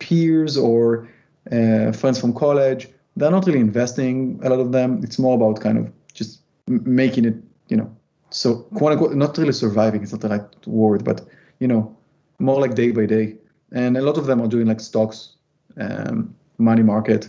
[0.00, 1.08] peers or
[1.52, 2.88] uh, friends from college.
[3.16, 5.00] They're not really investing, a lot of them.
[5.02, 7.36] It's more about kind of just making it,
[7.68, 7.96] you know,
[8.36, 11.26] so quote unquote, not really surviving, it's not the right word, but,
[11.58, 11.96] you know,
[12.38, 13.36] more like day by day.
[13.72, 15.36] And a lot of them are doing like stocks,
[15.78, 17.28] um, money market.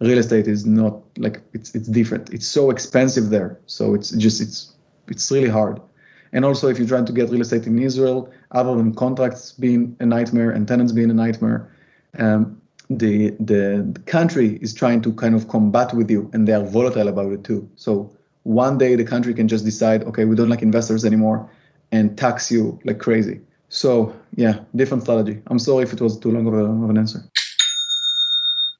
[0.00, 2.32] Real estate is not like it's it's different.
[2.32, 3.58] It's so expensive there.
[3.66, 4.74] So it's just it's
[5.08, 5.80] it's really hard.
[6.32, 9.96] And also, if you're trying to get real estate in Israel, other than contracts being
[10.00, 11.70] a nightmare and tenants being a nightmare,
[12.18, 16.52] um, the, the the country is trying to kind of combat with you, and they
[16.52, 17.68] are volatile about it too.
[17.76, 18.10] So
[18.44, 21.50] one day the country can just decide, okay, we don't like investors anymore,
[21.90, 23.40] and tax you like crazy.
[23.68, 25.42] So yeah, different strategy.
[25.48, 27.24] I'm sorry if it was too long of, a, of an answer.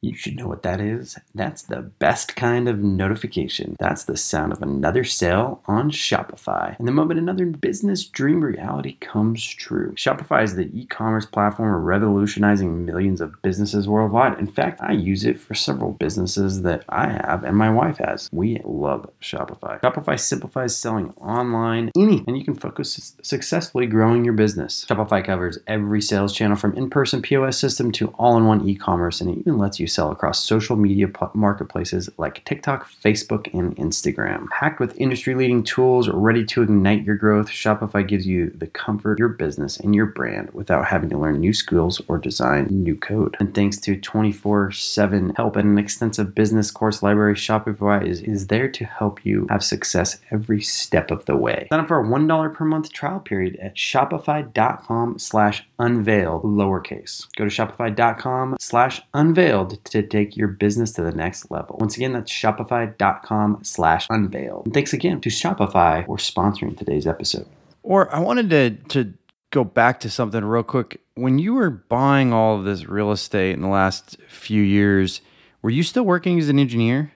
[0.05, 1.19] You should know what that is.
[1.35, 3.75] That's the best kind of notification.
[3.81, 6.79] That's the sound of another sale on Shopify.
[6.79, 9.93] And the moment another business dream reality comes true.
[9.93, 14.39] Shopify is the e commerce platform revolutionizing millions of businesses worldwide.
[14.39, 18.29] In fact, I use it for several businesses that I have and my wife has.
[18.31, 19.81] We love Shopify.
[19.81, 24.85] Shopify simplifies selling online, and you can focus successfully growing your business.
[24.87, 28.75] Shopify covers every sales channel from in person POS system to all in one e
[28.75, 33.77] commerce, and it even lets you sell across social media marketplaces like TikTok, Facebook, and
[33.77, 34.49] Instagram.
[34.51, 39.13] Packed with industry leading tools ready to ignite your growth, Shopify gives you the comfort
[39.13, 42.97] of your business and your brand without having to learn new skills or design new
[42.97, 43.37] code.
[43.39, 48.49] And thanks to 24 7 help and an extensive business course library, Shopify is, is
[48.49, 51.69] there to help you have success every step of the way.
[51.71, 57.27] Sign up for a $1 per month trial period at shopify.com slash unveiled lowercase.
[57.37, 61.77] Go to shopify.com slash unveiled to take your business to the next level.
[61.81, 64.67] Once again, that's shopify.com slash unveiled.
[64.67, 67.47] And thanks again to Shopify for sponsoring today's episode.
[67.83, 69.15] Or I wanted to, to
[69.51, 71.01] go back to something real quick.
[71.15, 75.21] When you were buying all of this real estate in the last few years,
[75.63, 77.13] were you still working as an engineer?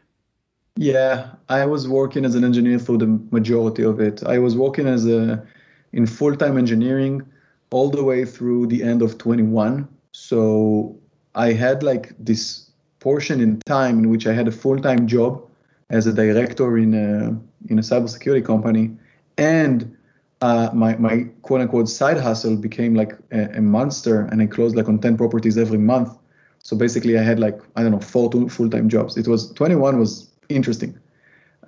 [0.77, 4.23] Yeah, I was working as an engineer for the majority of it.
[4.25, 5.45] I was working as a
[5.93, 7.23] in full-time engineering
[7.71, 9.89] all the way through the end of 21.
[10.13, 10.98] So
[11.39, 15.41] I had like this portion in time in which I had a full-time job
[15.89, 17.39] as a director in a
[17.71, 18.91] in a cybersecurity company,
[19.39, 19.97] and
[20.43, 24.75] uh, my my quote unquote side hustle became like a, a, monster, and I closed
[24.77, 26.11] like on ten properties every month.
[26.59, 29.17] So basically, I had like I don't know four full-time jobs.
[29.17, 30.99] It was 21 was interesting.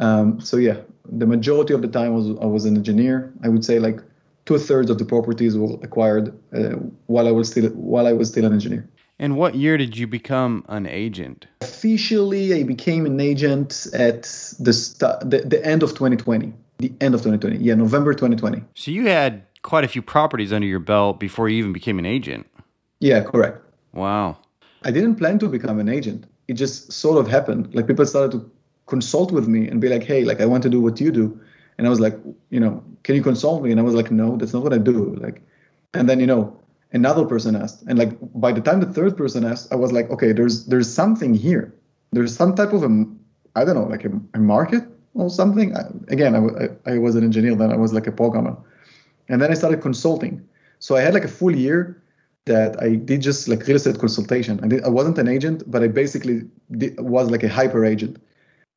[0.01, 3.33] Um, so yeah, the majority of the time was I was an engineer.
[3.45, 4.01] I would say like
[4.47, 8.29] two thirds of the properties were acquired uh, while I was still while I was
[8.29, 8.89] still an engineer.
[9.21, 11.47] And what year did you become an agent?
[11.61, 14.23] Officially, I became an agent at
[14.59, 16.55] the, st- the, the end of 2020.
[16.79, 17.59] The end of 2020.
[17.59, 18.65] Yeah, November 2020.
[18.75, 22.07] So you had quite a few properties under your belt before you even became an
[22.07, 22.47] agent.
[23.01, 23.61] Yeah, correct.
[23.93, 24.39] Wow.
[24.85, 26.25] I didn't plan to become an agent.
[26.49, 27.75] It just sort of happened.
[27.75, 28.51] Like people started to
[28.87, 31.39] consult with me and be like, "Hey, like I want to do what you do."
[31.77, 33.71] And I was like, you know, can you consult me?
[33.71, 35.15] And I was like, no, that's not what I do.
[35.17, 35.43] Like,
[35.95, 36.60] and then you know,
[36.93, 37.83] another person asked.
[37.87, 40.93] And like by the time the third person asked i was like okay there's there's
[40.93, 41.75] something here.
[42.13, 43.07] There's some type of a
[43.57, 45.77] i don't know like a, a market or something.
[45.77, 47.73] I, again I, I, I was an engineer then.
[47.73, 48.57] I was like a programmer.
[49.29, 50.47] And then i started consulting.
[50.79, 52.03] So i had like a full year
[52.47, 54.61] that i did just like real estate consultation.
[54.63, 56.43] I, did, I wasn't an agent but i basically
[56.77, 58.21] did, was like a hyper agent.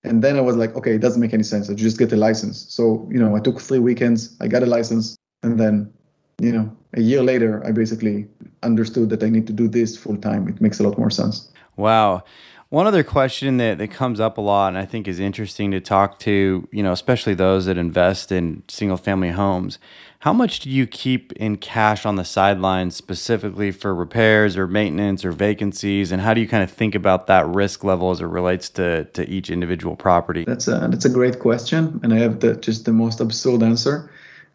[0.04, 1.70] And then i was like okay it doesn't make any sense.
[1.70, 2.66] I just get a license.
[2.70, 4.36] So you know i took three weekends.
[4.40, 5.18] I got a license.
[5.42, 5.92] And then
[6.40, 8.28] you know, a year later, I basically
[8.62, 10.48] understood that I need to do this full time.
[10.48, 11.50] It makes a lot more sense.
[11.76, 12.24] Wow.
[12.70, 15.80] One other question that, that comes up a lot and I think is interesting to
[15.80, 19.78] talk to, you know, especially those that invest in single family homes.
[20.20, 25.24] How much do you keep in cash on the sidelines specifically for repairs or maintenance
[25.24, 26.12] or vacancies?
[26.12, 29.04] And how do you kind of think about that risk level as it relates to,
[29.04, 30.44] to each individual property?
[30.46, 32.00] That's a, that's a great question.
[32.02, 34.10] And I have the, just the most absurd answer.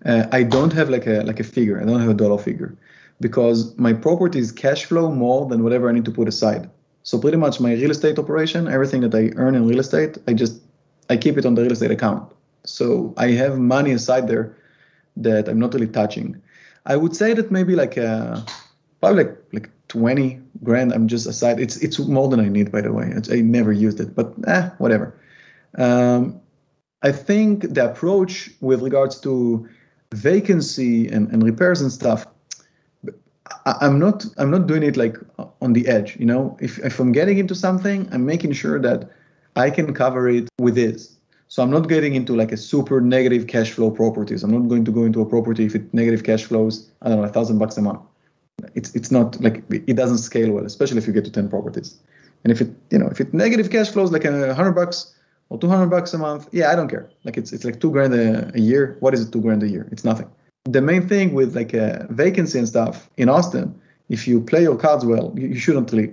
[0.04, 1.80] Uh, I don't have like a like a figure.
[1.80, 2.76] I don't have a dollar figure
[3.20, 6.70] because my properties cash flow more than whatever I need to put aside.
[7.02, 10.34] So pretty much my real estate operation, everything that I earn in real estate, I
[10.34, 10.60] just
[11.10, 12.30] I keep it on the real estate account.
[12.64, 14.56] So I have money aside there
[15.16, 16.40] that I'm not really touching.
[16.86, 18.42] I would say that maybe like a, uh,
[19.00, 21.58] probably like like 20 grand I'm just aside.
[21.60, 23.10] It's it's more than I need by the way.
[23.16, 25.18] It's, I never used it, but eh, whatever.
[25.76, 26.40] Um,
[27.02, 29.68] I think the approach with regards to
[30.14, 32.26] vacancy and, and repairs and stuff
[33.66, 35.16] i'm not i'm not doing it like
[35.60, 36.56] on the edge you know?
[36.60, 39.10] If, if i'm getting into something i'm making sure that
[39.56, 41.16] i can cover it with this.
[41.48, 44.42] So i'm not getting into like a super negative cash flow properties.
[44.42, 47.18] I'm not going to go into a property if it negative cash flows i don't
[47.18, 48.00] know a thousand bucks a month.
[48.74, 51.98] It's it's not like it doesn't scale well especially if you get to 10 properties.
[52.44, 55.14] And if it you know if it negative cash flows like a hundred bucks
[55.50, 57.10] or 200 bucks a month yeah i don't care.
[57.24, 58.96] Like it's it's like two grand a, a year.
[59.00, 59.88] What is it two grand a year?
[59.92, 60.28] It's nothing.
[60.64, 63.74] The main thing with like a vacancy and stuff in austin
[64.08, 66.12] if you play your cards well you, you shouldn't really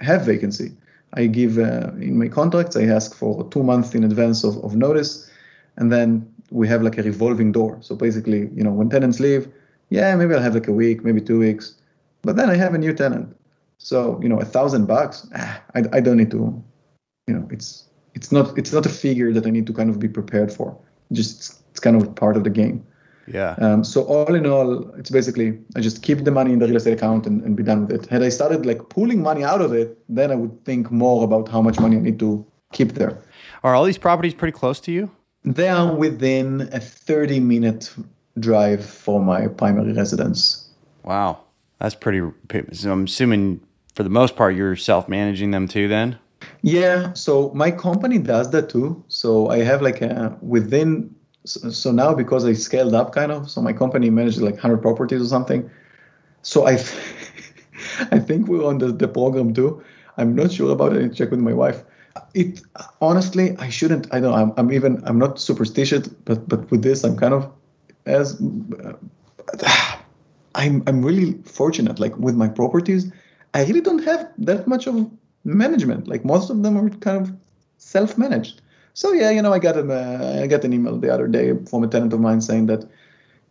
[0.00, 0.72] have vacancy.
[1.14, 4.76] I give uh, in my contracts i ask for two months in advance of, of
[4.76, 5.30] notice
[5.78, 7.78] and then we have like a revolving door.
[7.80, 9.48] So basically, you know, when tenants leave,
[9.90, 11.74] yeah, maybe I'll have like a week, maybe two weeks,
[12.22, 13.34] but then I have a new tenant.
[13.78, 16.62] So you know, a thousand bucks, ah, I, I don't need to,
[17.26, 17.87] you know, it's
[18.18, 20.76] it's not it's not a figure that I need to kind of be prepared for.
[21.12, 22.84] Just it's, it's kind of part of the game.
[23.26, 23.54] Yeah.
[23.58, 26.76] Um, so all in all, it's basically I just keep the money in the real
[26.76, 28.06] estate account and, and be done with it.
[28.06, 31.48] Had I started like pulling money out of it, then I would think more about
[31.48, 33.22] how much money I need to keep there.
[33.62, 35.10] Are all these properties pretty close to you?
[35.44, 37.94] They are within a 30 minute
[38.38, 40.68] drive for my primary residence.
[41.04, 41.40] Wow.
[41.78, 42.20] That's pretty.
[42.72, 43.60] So I'm assuming
[43.94, 46.18] for the most part you're self managing them too then?
[46.62, 47.12] Yeah.
[47.12, 49.02] So my company does that too.
[49.08, 51.14] So I have like a within.
[51.44, 55.22] So now because I scaled up kind of, so my company manages like 100 properties
[55.22, 55.70] or something.
[56.42, 56.72] So I,
[58.10, 59.82] I think we're on the, the program too.
[60.18, 61.04] I'm not sure about it.
[61.04, 61.84] I check with my wife
[62.34, 62.60] it
[63.00, 67.04] honestly i shouldn't i don't I'm, I'm even i'm not superstitious but but with this
[67.04, 67.50] i'm kind of
[68.06, 68.40] as
[68.84, 68.92] uh,
[70.54, 73.10] i'm i'm really fortunate like with my properties
[73.54, 75.10] i really don't have that much of
[75.44, 77.32] management like most of them are kind of
[77.78, 78.60] self-managed
[78.94, 81.54] so yeah you know i got an uh, i got an email the other day
[81.70, 82.84] from a tenant of mine saying that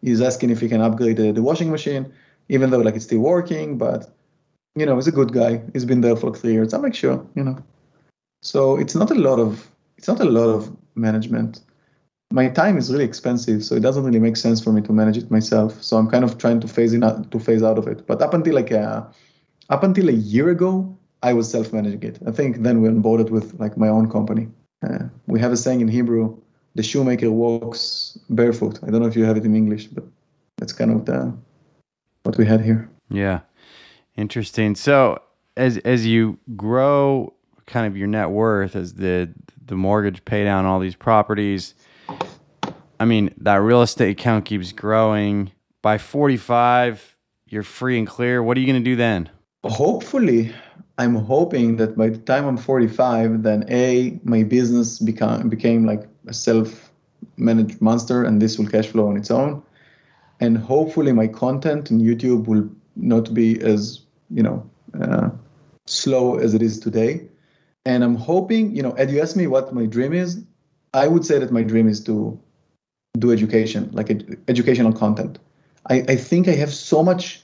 [0.02, 2.12] he's asking if he can upgrade the, the washing machine
[2.50, 4.13] even though like it's still working but
[4.76, 6.95] you know he's a good guy he's been there for like three years i'm like
[6.95, 7.58] sure you know
[8.41, 11.62] so it's not a lot of it's not a lot of management.
[12.32, 15.17] My time is really expensive, so it doesn't really make sense for me to manage
[15.17, 15.82] it myself.
[15.82, 18.06] So I'm kind of trying to phase in to phase out of it.
[18.06, 19.10] But up until like a,
[19.69, 20.97] up until a year ago,
[21.30, 22.20] I was self-managing it.
[22.30, 24.48] I think then we onboarded with like my own company.
[24.86, 26.24] Uh, we have a saying in Hebrew:
[26.76, 30.06] "The shoemaker walks barefoot." I don't know if you have it in English, but
[30.58, 31.20] that's kind of the
[32.24, 32.90] what we had here.
[33.10, 33.40] Yeah,
[34.16, 34.76] interesting.
[34.76, 35.22] So
[35.58, 37.34] as as you grow
[37.66, 39.34] kind of your net worth as the
[39.66, 41.74] the mortgage pay down all these properties.
[43.00, 45.52] I mean, that real estate account keeps growing.
[45.82, 48.42] By 45, you're free and clear.
[48.42, 49.30] What are you going to do then?
[49.66, 50.54] Hopefully,
[50.97, 56.07] I'm hoping that by the time I'm 45, then A, my business become, became like
[56.27, 56.91] a self
[57.38, 59.62] managed monster and this will cash flow on its own.
[60.39, 65.29] And hopefully, my content in YouTube will not be as, you know, uh,
[65.86, 67.27] slow as it is today
[67.88, 70.43] and I'm hoping, you know, Ed, you asked me what my dream is.
[70.93, 72.38] I would say that my dream is to
[73.17, 75.39] do education, like ed- educational content.
[75.89, 77.41] I, I think I have so much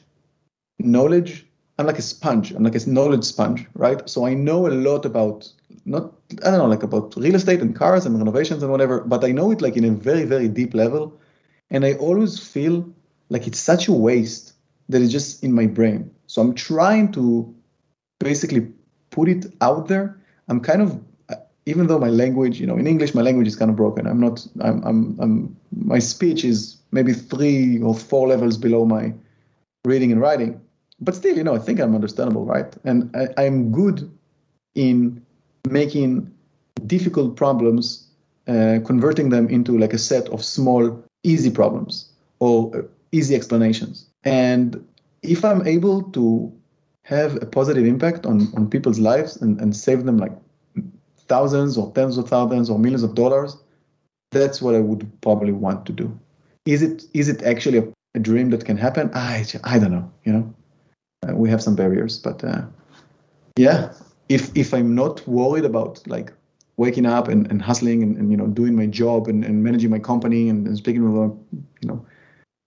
[0.79, 1.47] knowledge.
[1.77, 2.51] I'm like a sponge.
[2.51, 4.07] I'm like a knowledge sponge, right?
[4.09, 5.51] So I know a lot about
[5.85, 6.13] not
[6.45, 9.31] I don't know like about real estate and cars and renovations and whatever, but I
[9.31, 11.19] know it like in a very very deep level,
[11.69, 12.87] and I always feel
[13.29, 14.53] like it's such a waste
[14.89, 16.11] that it's just in my brain.
[16.27, 17.53] So I'm trying to
[18.19, 18.71] basically
[19.09, 21.01] put it out there I'm kind of
[21.65, 24.05] even though my language, you know, in English my language is kind of broken.
[24.05, 24.45] I'm not.
[24.59, 24.83] I'm.
[24.83, 25.17] I'm.
[25.19, 29.13] I'm my speech is maybe three or four levels below my
[29.85, 30.59] reading and writing,
[31.03, 32.75] but still, you know, I think I'm understandable, right?
[32.83, 34.09] And I, I'm good
[34.75, 35.23] in
[35.69, 36.31] making
[36.85, 38.07] difficult problems,
[38.47, 44.07] uh, converting them into like a set of small, easy problems or uh, easy explanations.
[44.23, 44.85] And
[45.21, 46.51] if I'm able to
[47.03, 50.31] have a positive impact on, on people's lives and, and save them like
[51.27, 53.57] thousands or tens of thousands or millions of dollars,
[54.31, 56.19] that's what I would probably want to do.
[56.65, 59.11] Is it is it actually a, a dream that can happen?
[59.13, 60.11] I I don't know.
[60.23, 60.53] You know,
[61.31, 62.61] we have some barriers, but uh,
[63.57, 63.93] yeah,
[64.29, 66.33] if if I'm not worried about like
[66.77, 69.89] waking up and, and hustling and, and you know doing my job and, and managing
[69.89, 71.31] my company and, and speaking with
[71.81, 72.05] you know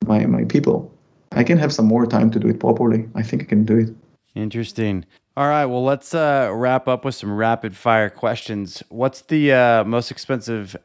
[0.06, 0.92] my my people,
[1.32, 3.08] I can have some more time to do it properly.
[3.14, 3.94] I think I can do it.
[4.34, 5.04] Interesting.
[5.36, 5.66] All right.
[5.66, 8.82] Well, let's uh, wrap up with some rapid fire questions.
[8.88, 10.76] What's the uh, most expensive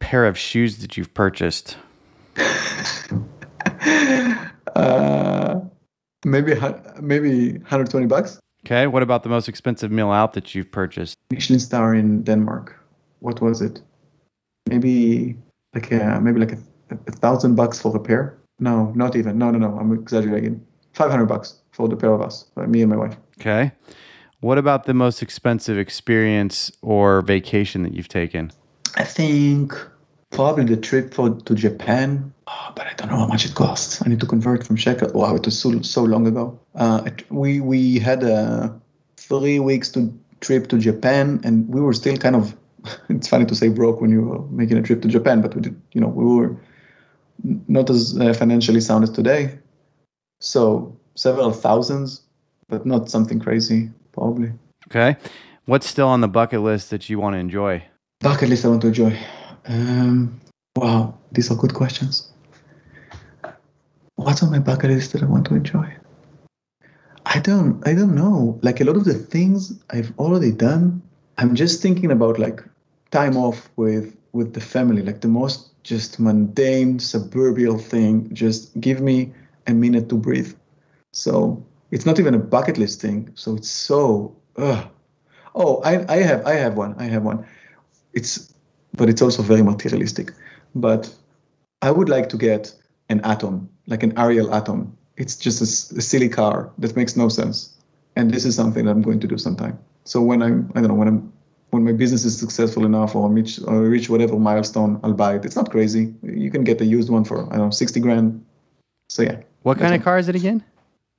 [0.00, 1.76] pair of shoes that you've purchased?
[2.36, 2.44] uh,
[6.26, 6.54] maybe
[7.00, 8.38] maybe 120 bucks.
[8.66, 8.86] Okay.
[8.86, 11.16] What about the most expensive meal out that you've purchased?
[11.30, 12.76] Michelin star in Denmark.
[13.20, 13.80] What was it?
[14.68, 15.36] Maybe
[15.74, 16.58] like a, maybe like a,
[16.90, 18.36] a thousand bucks for a pair.
[18.58, 19.38] No, not even.
[19.38, 19.78] No, no, no.
[19.78, 20.60] I'm exaggerating.
[20.94, 23.16] 500 bucks for the pair of us, uh, me and my wife.
[23.38, 23.70] Okay.
[24.40, 28.50] What about the most expensive experience or vacation that you've taken?
[28.96, 29.74] I think
[30.30, 34.02] probably the trip for to Japan, oh, but I don't know how much it costs.
[34.04, 35.10] I need to convert from shekel.
[35.12, 36.58] Wow, it was so so long ago.
[36.74, 38.78] Uh, it, we we had a
[39.16, 42.54] three weeks to trip to Japan, and we were still kind of.
[43.08, 45.74] It's funny to say broke when you're making a trip to Japan, but we did,
[45.92, 46.56] you know, we were
[47.66, 49.58] not as uh, financially sound as today.
[50.40, 52.22] So several thousands,
[52.68, 54.52] but not something crazy, probably.
[54.88, 55.16] Okay.
[55.64, 57.84] What's still on the bucket list that you want to enjoy?
[58.20, 59.18] Bucket list I want to enjoy.
[59.68, 60.40] Um,
[60.76, 62.30] Wow, these are good questions.
[64.16, 65.90] What's on my bucket list that I want to enjoy?
[67.24, 68.58] I don't I don't know.
[68.62, 71.02] Like a lot of the things I've already done,
[71.38, 72.62] I'm just thinking about like
[73.10, 78.28] time off with with the family, like the most just mundane suburban thing.
[78.34, 79.32] Just give me
[79.66, 80.54] a minute to breathe.
[81.14, 83.30] So it's not even a bucket list thing.
[83.34, 84.88] So it's so ugh.
[85.54, 86.94] Oh, I, I have I have one.
[86.98, 87.46] I have one.
[88.12, 88.52] It's
[88.96, 90.32] but it's also very materialistic.
[90.74, 91.12] But
[91.82, 92.74] I would like to get
[93.08, 94.96] an atom, like an Ariel atom.
[95.16, 97.74] It's just a, a silly car that makes no sense.
[98.16, 99.78] And this is something that I'm going to do sometime.
[100.04, 101.32] So when I'm I don't know when I'm
[101.70, 105.34] when my business is successful enough or I reach, or reach whatever milestone, I'll buy
[105.36, 105.44] it.
[105.44, 106.14] It's not crazy.
[106.22, 108.44] You can get a used one for I don't know 60 grand.
[109.08, 109.40] So yeah.
[109.62, 110.64] What kind of car is it again?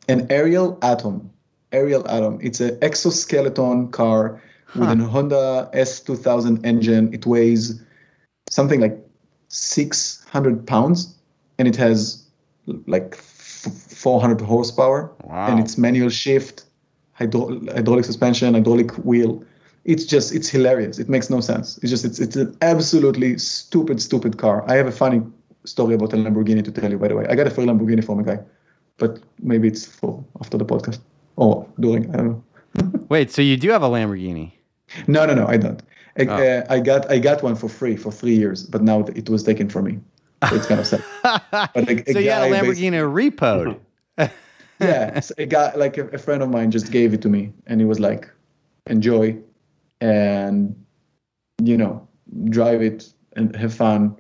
[0.08, 1.32] An Ariel Atom.
[1.72, 2.40] Ariel Atom.
[2.42, 4.42] It's an exoskeleton car
[4.76, 4.96] with Huh.
[5.04, 7.14] a Honda S2000 engine.
[7.14, 7.82] It weighs
[8.50, 8.98] something like
[9.50, 11.16] 600 pounds,
[11.58, 12.24] and it has
[12.86, 15.48] like f- 400 horsepower, Wow.
[15.48, 16.66] and it's manual shift,
[17.14, 19.44] hydro- hydraulic suspension, hydraulic wheel.
[19.86, 21.00] It's just it's hilarious.
[21.00, 21.78] It makes no sense.
[21.82, 24.64] It's just it's it's an absolutely stupid stupid car.
[24.68, 25.22] I have a funny
[25.64, 26.98] story about a Lamborghini to tell you.
[26.98, 28.40] By the way, I got a free Lamborghini from a guy,
[28.98, 31.00] but maybe it's for after the podcast
[31.38, 32.10] or during.
[32.14, 32.44] I don't know.
[33.10, 34.52] Wait, so you do have a Lamborghini?
[35.08, 35.82] No, no, no, I don't.
[36.20, 36.34] I, Oh.
[36.36, 39.44] uh, I got I got one for free for three years, but now it was
[39.44, 40.00] taken from me.
[40.50, 41.04] So it's kind of sad.
[41.52, 43.80] But so you had a Lamborghini repoed.
[44.80, 47.54] yeah, so a guy like a, a friend of mine just gave it to me,
[47.68, 48.30] and he was like,
[48.88, 49.38] "Enjoy,
[50.02, 50.76] and
[51.64, 52.08] you know,
[52.50, 54.16] drive it and have fun,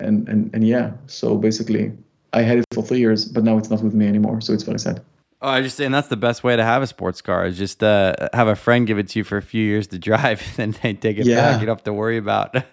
[0.00, 1.92] and and and yeah." So basically,
[2.32, 4.40] I had it for three years, but now it's not with me anymore.
[4.40, 5.02] So it's very sad.
[5.42, 7.82] Oh, I just saying that's the best way to have a sports car is just
[7.82, 10.74] uh, have a friend give it to you for a few years to drive, then
[10.82, 11.36] they take it Yeah.
[11.52, 11.60] back.
[11.60, 12.56] You don't have to worry about.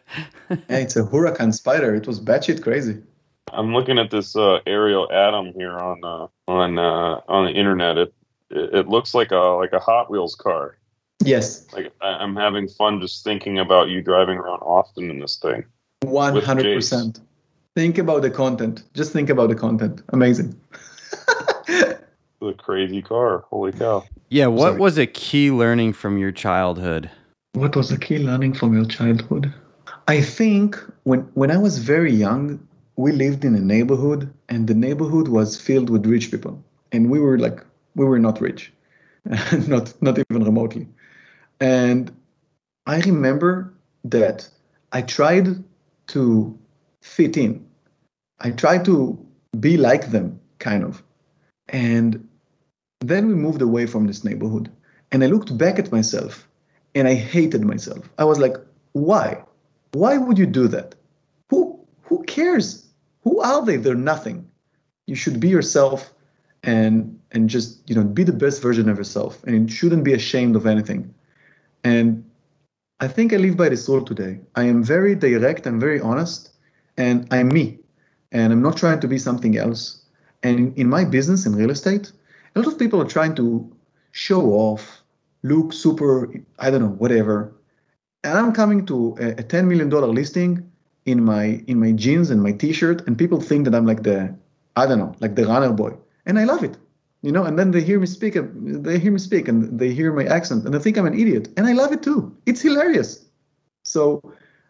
[0.67, 1.97] Hey, it's a Huracan Spyder.
[1.97, 3.01] It was batshit crazy.
[3.51, 7.97] I'm looking at this uh, Ariel Atom here on uh, on uh, on the internet.
[7.97, 8.13] It,
[8.51, 10.77] it it looks like a like a Hot Wheels car.
[11.23, 15.37] Yes, Like I- I'm having fun just thinking about you driving around Austin in this
[15.37, 15.63] thing.
[16.03, 17.19] one hundred percent.
[17.75, 18.83] Think about the content.
[18.93, 20.03] Just think about the content.
[20.09, 20.55] Amazing.
[22.43, 23.45] The crazy car.
[23.49, 24.03] Holy cow!
[24.27, 24.79] yeah, what Sorry.
[24.79, 27.09] was a key learning from your childhood?
[27.53, 29.53] What was a key learning from your childhood?
[30.09, 32.59] I think when when I was very young,
[32.97, 37.17] we lived in a neighborhood, and the neighborhood was filled with rich people, and we
[37.17, 37.63] were like
[37.95, 38.73] we were not rich,
[39.67, 40.89] not not even remotely.
[41.61, 42.11] And
[42.87, 43.73] I remember
[44.03, 44.49] that
[44.91, 45.63] I tried
[46.07, 46.59] to
[46.99, 47.65] fit in.
[48.41, 49.17] I tried to
[49.61, 51.01] be like them, kind of.
[51.69, 52.27] And
[53.09, 54.71] then we moved away from this neighborhood,
[55.11, 56.47] and I looked back at myself
[56.95, 58.09] and I hated myself.
[58.17, 58.55] I was like,
[58.93, 59.43] why?
[59.91, 60.95] Why would you do that?
[61.49, 62.87] Who who cares?
[63.23, 63.77] Who are they?
[63.77, 64.49] They're nothing.
[65.05, 66.13] You should be yourself
[66.63, 70.13] and and just you know be the best version of yourself and you shouldn't be
[70.13, 71.13] ashamed of anything.
[71.83, 72.23] And
[72.99, 74.39] I think I live by this rule today.
[74.55, 76.51] I am very direct, I'm very honest,
[76.97, 77.79] and I'm me.
[78.31, 80.01] And I'm not trying to be something else.
[80.41, 82.11] And in my business in real estate,
[82.55, 83.71] a lot of people are trying to
[84.11, 85.01] show off,
[85.43, 87.53] look super, I don't know, whatever.
[88.23, 90.69] And I'm coming to a, a $10 million listing
[91.05, 94.33] in my in my jeans and my t-shirt, and people think that I'm like the,
[94.77, 95.93] I don't know, like the runner boy.
[96.25, 96.77] And I love it.
[97.21, 100.11] You know, and then they hear me speak, they hear me speak and they hear
[100.11, 101.47] my accent and they think I'm an idiot.
[101.55, 102.35] And I love it too.
[102.45, 103.25] It's hilarious.
[103.83, 104.21] So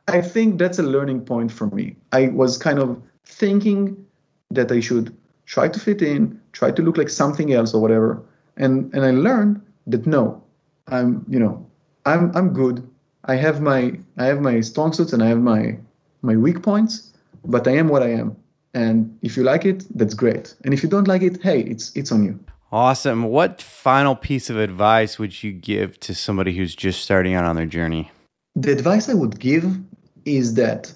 [0.07, 1.95] I think that's a learning point for me.
[2.11, 4.05] I was kind of thinking
[4.51, 5.15] that I should
[5.45, 8.21] try to fit in, try to look like something else or whatever.
[8.57, 10.43] And and I learned that no,
[10.87, 11.65] I'm you know,
[12.05, 12.87] I'm I'm good.
[13.25, 15.77] I have my I have my strong suits and I have my
[16.21, 17.13] my weak points,
[17.45, 18.35] but I am what I am.
[18.73, 20.55] And if you like it, that's great.
[20.63, 22.39] And if you don't like it, hey, it's it's on you.
[22.71, 23.25] Awesome.
[23.25, 27.55] What final piece of advice would you give to somebody who's just starting out on
[27.55, 28.11] their journey?
[28.55, 29.77] The advice I would give
[30.25, 30.91] is that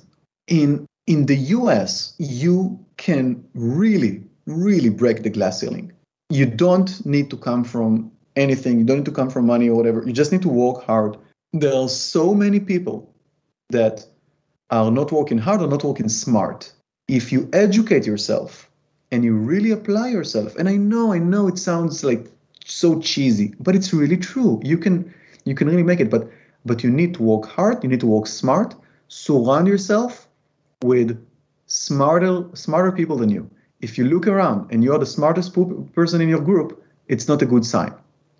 [0.48, 5.92] in in the US, you can really, really break the glass ceiling.
[6.30, 8.80] You don't need to come from anything.
[8.80, 10.04] You don't need to come from money or whatever.
[10.06, 11.18] You just need to work hard.
[11.54, 13.14] There are so many people
[13.70, 14.06] that
[14.70, 16.72] are not working hard or not working smart.
[17.08, 18.70] If you educate yourself
[19.12, 22.30] and you really apply yourself, and I know, I know it sounds like
[22.66, 24.60] so cheesy, but it's really true.
[24.64, 25.14] You can
[25.46, 26.30] you can really make it, but
[26.66, 28.76] but you need to work hard, you need to work smart,
[29.08, 30.28] surround yourself
[30.84, 31.18] with
[31.68, 33.50] smarter smarter people than you.
[33.82, 35.56] If you look around and you're the smartest
[35.94, 37.94] person in your group, it's not a good sign.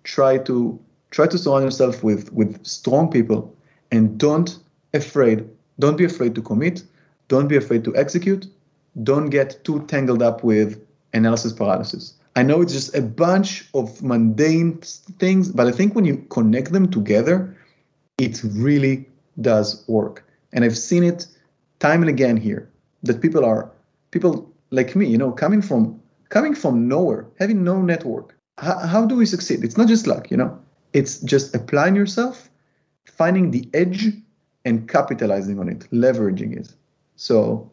[0.04, 0.78] Try to
[1.10, 3.54] try to surround yourself with with strong people
[3.90, 4.58] and don't
[4.94, 6.82] afraid don't be afraid to commit
[7.28, 8.46] don't be afraid to execute.
[9.02, 10.82] Don't get too tangled up with
[11.12, 12.14] analysis paralysis.
[12.36, 14.78] I know it's just a bunch of mundane
[15.18, 17.56] things, but I think when you connect them together,
[18.18, 19.06] it really
[19.40, 20.24] does work.
[20.52, 21.26] And I've seen it
[21.78, 22.68] time and again here
[23.02, 23.70] that people are
[24.10, 28.36] people like me, you know, coming from coming from nowhere, having no network.
[28.58, 29.64] How, how do we succeed?
[29.64, 30.58] It's not just luck, you know.
[30.92, 32.50] It's just applying yourself,
[33.06, 34.12] finding the edge,
[34.64, 36.74] and capitalizing on it, leveraging it.
[37.16, 37.70] So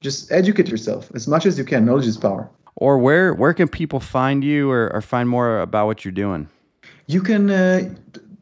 [0.00, 1.84] just educate yourself as much as you can.
[1.84, 2.50] Knowledge is power.
[2.76, 6.48] Or where where can people find you or, or find more about what you're doing?
[7.06, 7.94] You can uh,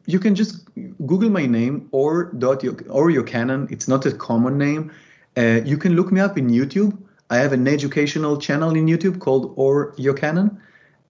[0.05, 0.67] you can just
[1.05, 3.71] Google my name or dot or your Yochanan.
[3.71, 4.91] It's not a common name.
[5.37, 6.97] Uh, you can look me up in YouTube.
[7.29, 10.57] I have an educational channel in YouTube called Or Yochanan.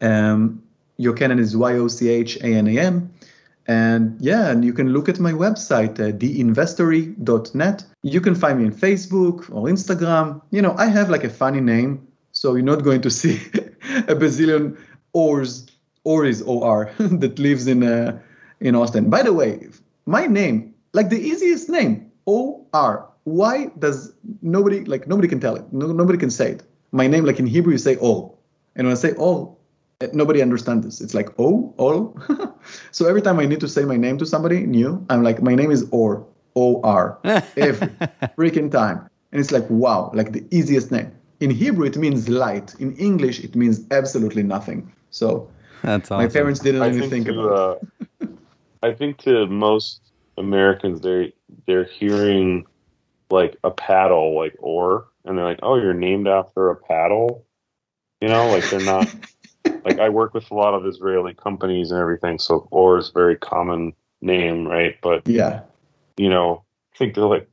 [0.01, 0.63] Um,
[0.99, 3.13] Yochanan is Y O C H A N A M.
[3.67, 7.83] And yeah, and you can look at my website, uh, theinvestory.net.
[8.03, 10.41] You can find me on Facebook or Instagram.
[10.51, 13.37] You know, I have like a funny name, so you're not going to see
[14.07, 14.77] a bazillion
[15.13, 15.65] ors,
[16.03, 18.19] or is OR, that lives in uh,
[18.59, 19.09] in Austin.
[19.09, 19.67] By the way,
[20.05, 23.09] my name, like the easiest name, OR.
[23.25, 25.65] Why does nobody like nobody can tell it?
[25.73, 26.63] No, nobody can say it.
[26.91, 28.33] My name, like in Hebrew, you say Or,
[28.75, 29.55] and when I say Or,
[30.13, 31.01] nobody understands this.
[31.01, 32.15] It's like oh, oh.
[32.91, 35.55] so every time I need to say my name to somebody new, I'm like, my
[35.55, 37.19] name is Or, O R,
[37.57, 37.87] every
[38.37, 39.09] freaking time.
[39.31, 41.11] And it's like, wow, like the easiest name.
[41.41, 42.73] In Hebrew, it means light.
[42.79, 44.93] In English, it means absolutely nothing.
[45.09, 45.49] So
[45.81, 46.25] That's awesome.
[46.25, 47.81] my parents didn't I even think think to, about
[48.21, 48.29] it.
[48.29, 49.99] uh, I think to most
[50.37, 51.33] Americans, they
[51.65, 52.65] they're hearing
[53.29, 57.45] like a paddle, like or, and they're like, "Oh, you're named after a paddle,"
[58.21, 59.07] you know, like they're not.
[59.85, 63.13] like I work with a lot of Israeli companies and everything, so or is a
[63.13, 64.95] very common name, right?
[65.01, 65.61] But Yeah.
[66.17, 66.63] you know,
[66.93, 67.47] I think they're like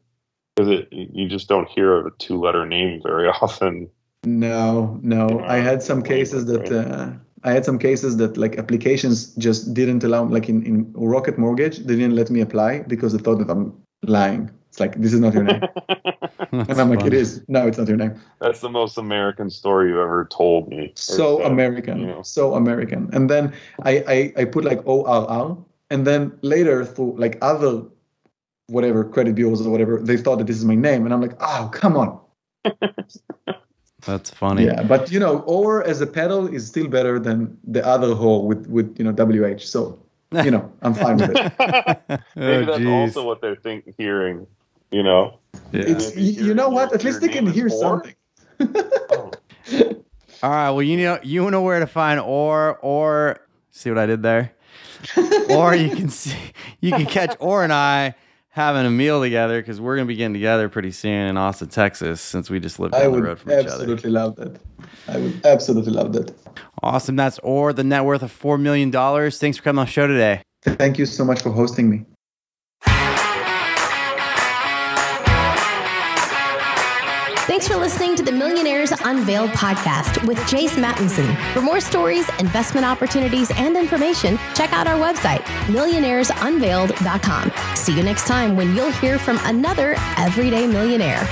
[0.55, 3.91] because it you just don't hear of a two letter name very often.
[4.25, 5.41] No, no.
[5.41, 7.12] I had some cases that uh,
[7.45, 11.79] I had some cases that like applications just didn't allow like in, in Rocket Mortgage,
[11.79, 14.51] they didn't let me apply because they thought that I'm lying.
[14.73, 15.61] It's like this is not your name.
[16.53, 17.45] and I'm like, it is.
[17.47, 18.18] No, it's not your name.
[18.41, 20.87] That's the most American story you ever told me.
[20.87, 22.01] Or So said, American.
[22.01, 22.23] you know.
[22.23, 23.11] So American.
[23.12, 23.53] And then
[23.83, 25.59] I, I, I put like ORR
[25.91, 27.83] and then later through like other
[28.68, 31.05] whatever credit bureaus or whatever, they thought that this is my name.
[31.05, 32.18] And I'm like, oh come on.
[34.07, 34.64] That's funny.
[34.64, 38.47] Yeah, but you know, or as a pedal is still better than the other hole
[38.47, 39.61] with with you know WH.
[39.61, 39.99] So
[40.43, 41.53] you know, I'm fine with it.
[42.37, 42.89] Maybe Oh, that's geez.
[42.89, 44.47] also what they're think hearing.
[44.93, 45.38] You know,
[45.72, 45.82] Yeah.
[45.86, 46.93] It's you, you know what?
[46.93, 47.70] At least they can hear Or?
[47.70, 48.14] something.
[48.61, 49.30] Oh,
[50.43, 50.70] All right.
[50.70, 53.38] Well, you know, you know where to find or or
[53.70, 54.53] see what I did there,
[55.51, 56.36] or you can see
[56.80, 58.14] you can catch or and I
[58.51, 62.20] having a meal together because we're gonna be getting together pretty soon in Austin, Texas,
[62.20, 63.70] since we just live down I the road from each other.
[63.70, 64.61] absolutely love that.
[65.09, 66.32] I would absolutely love that.
[66.82, 67.16] Awesome.
[67.16, 69.38] That's or the net worth of four million dollars.
[69.38, 70.43] Thanks for coming on the show today.
[70.62, 72.05] Thank you so much for hosting me.
[77.47, 81.36] Thanks for listening to the Millionaires Unveiled podcast with Jace Mattinson.
[81.53, 87.53] For more stories, investment opportunities, and information, check out our website, millionairesunveiled.com.
[87.74, 91.28] See you next time when you'll hear from another everyday millionaire.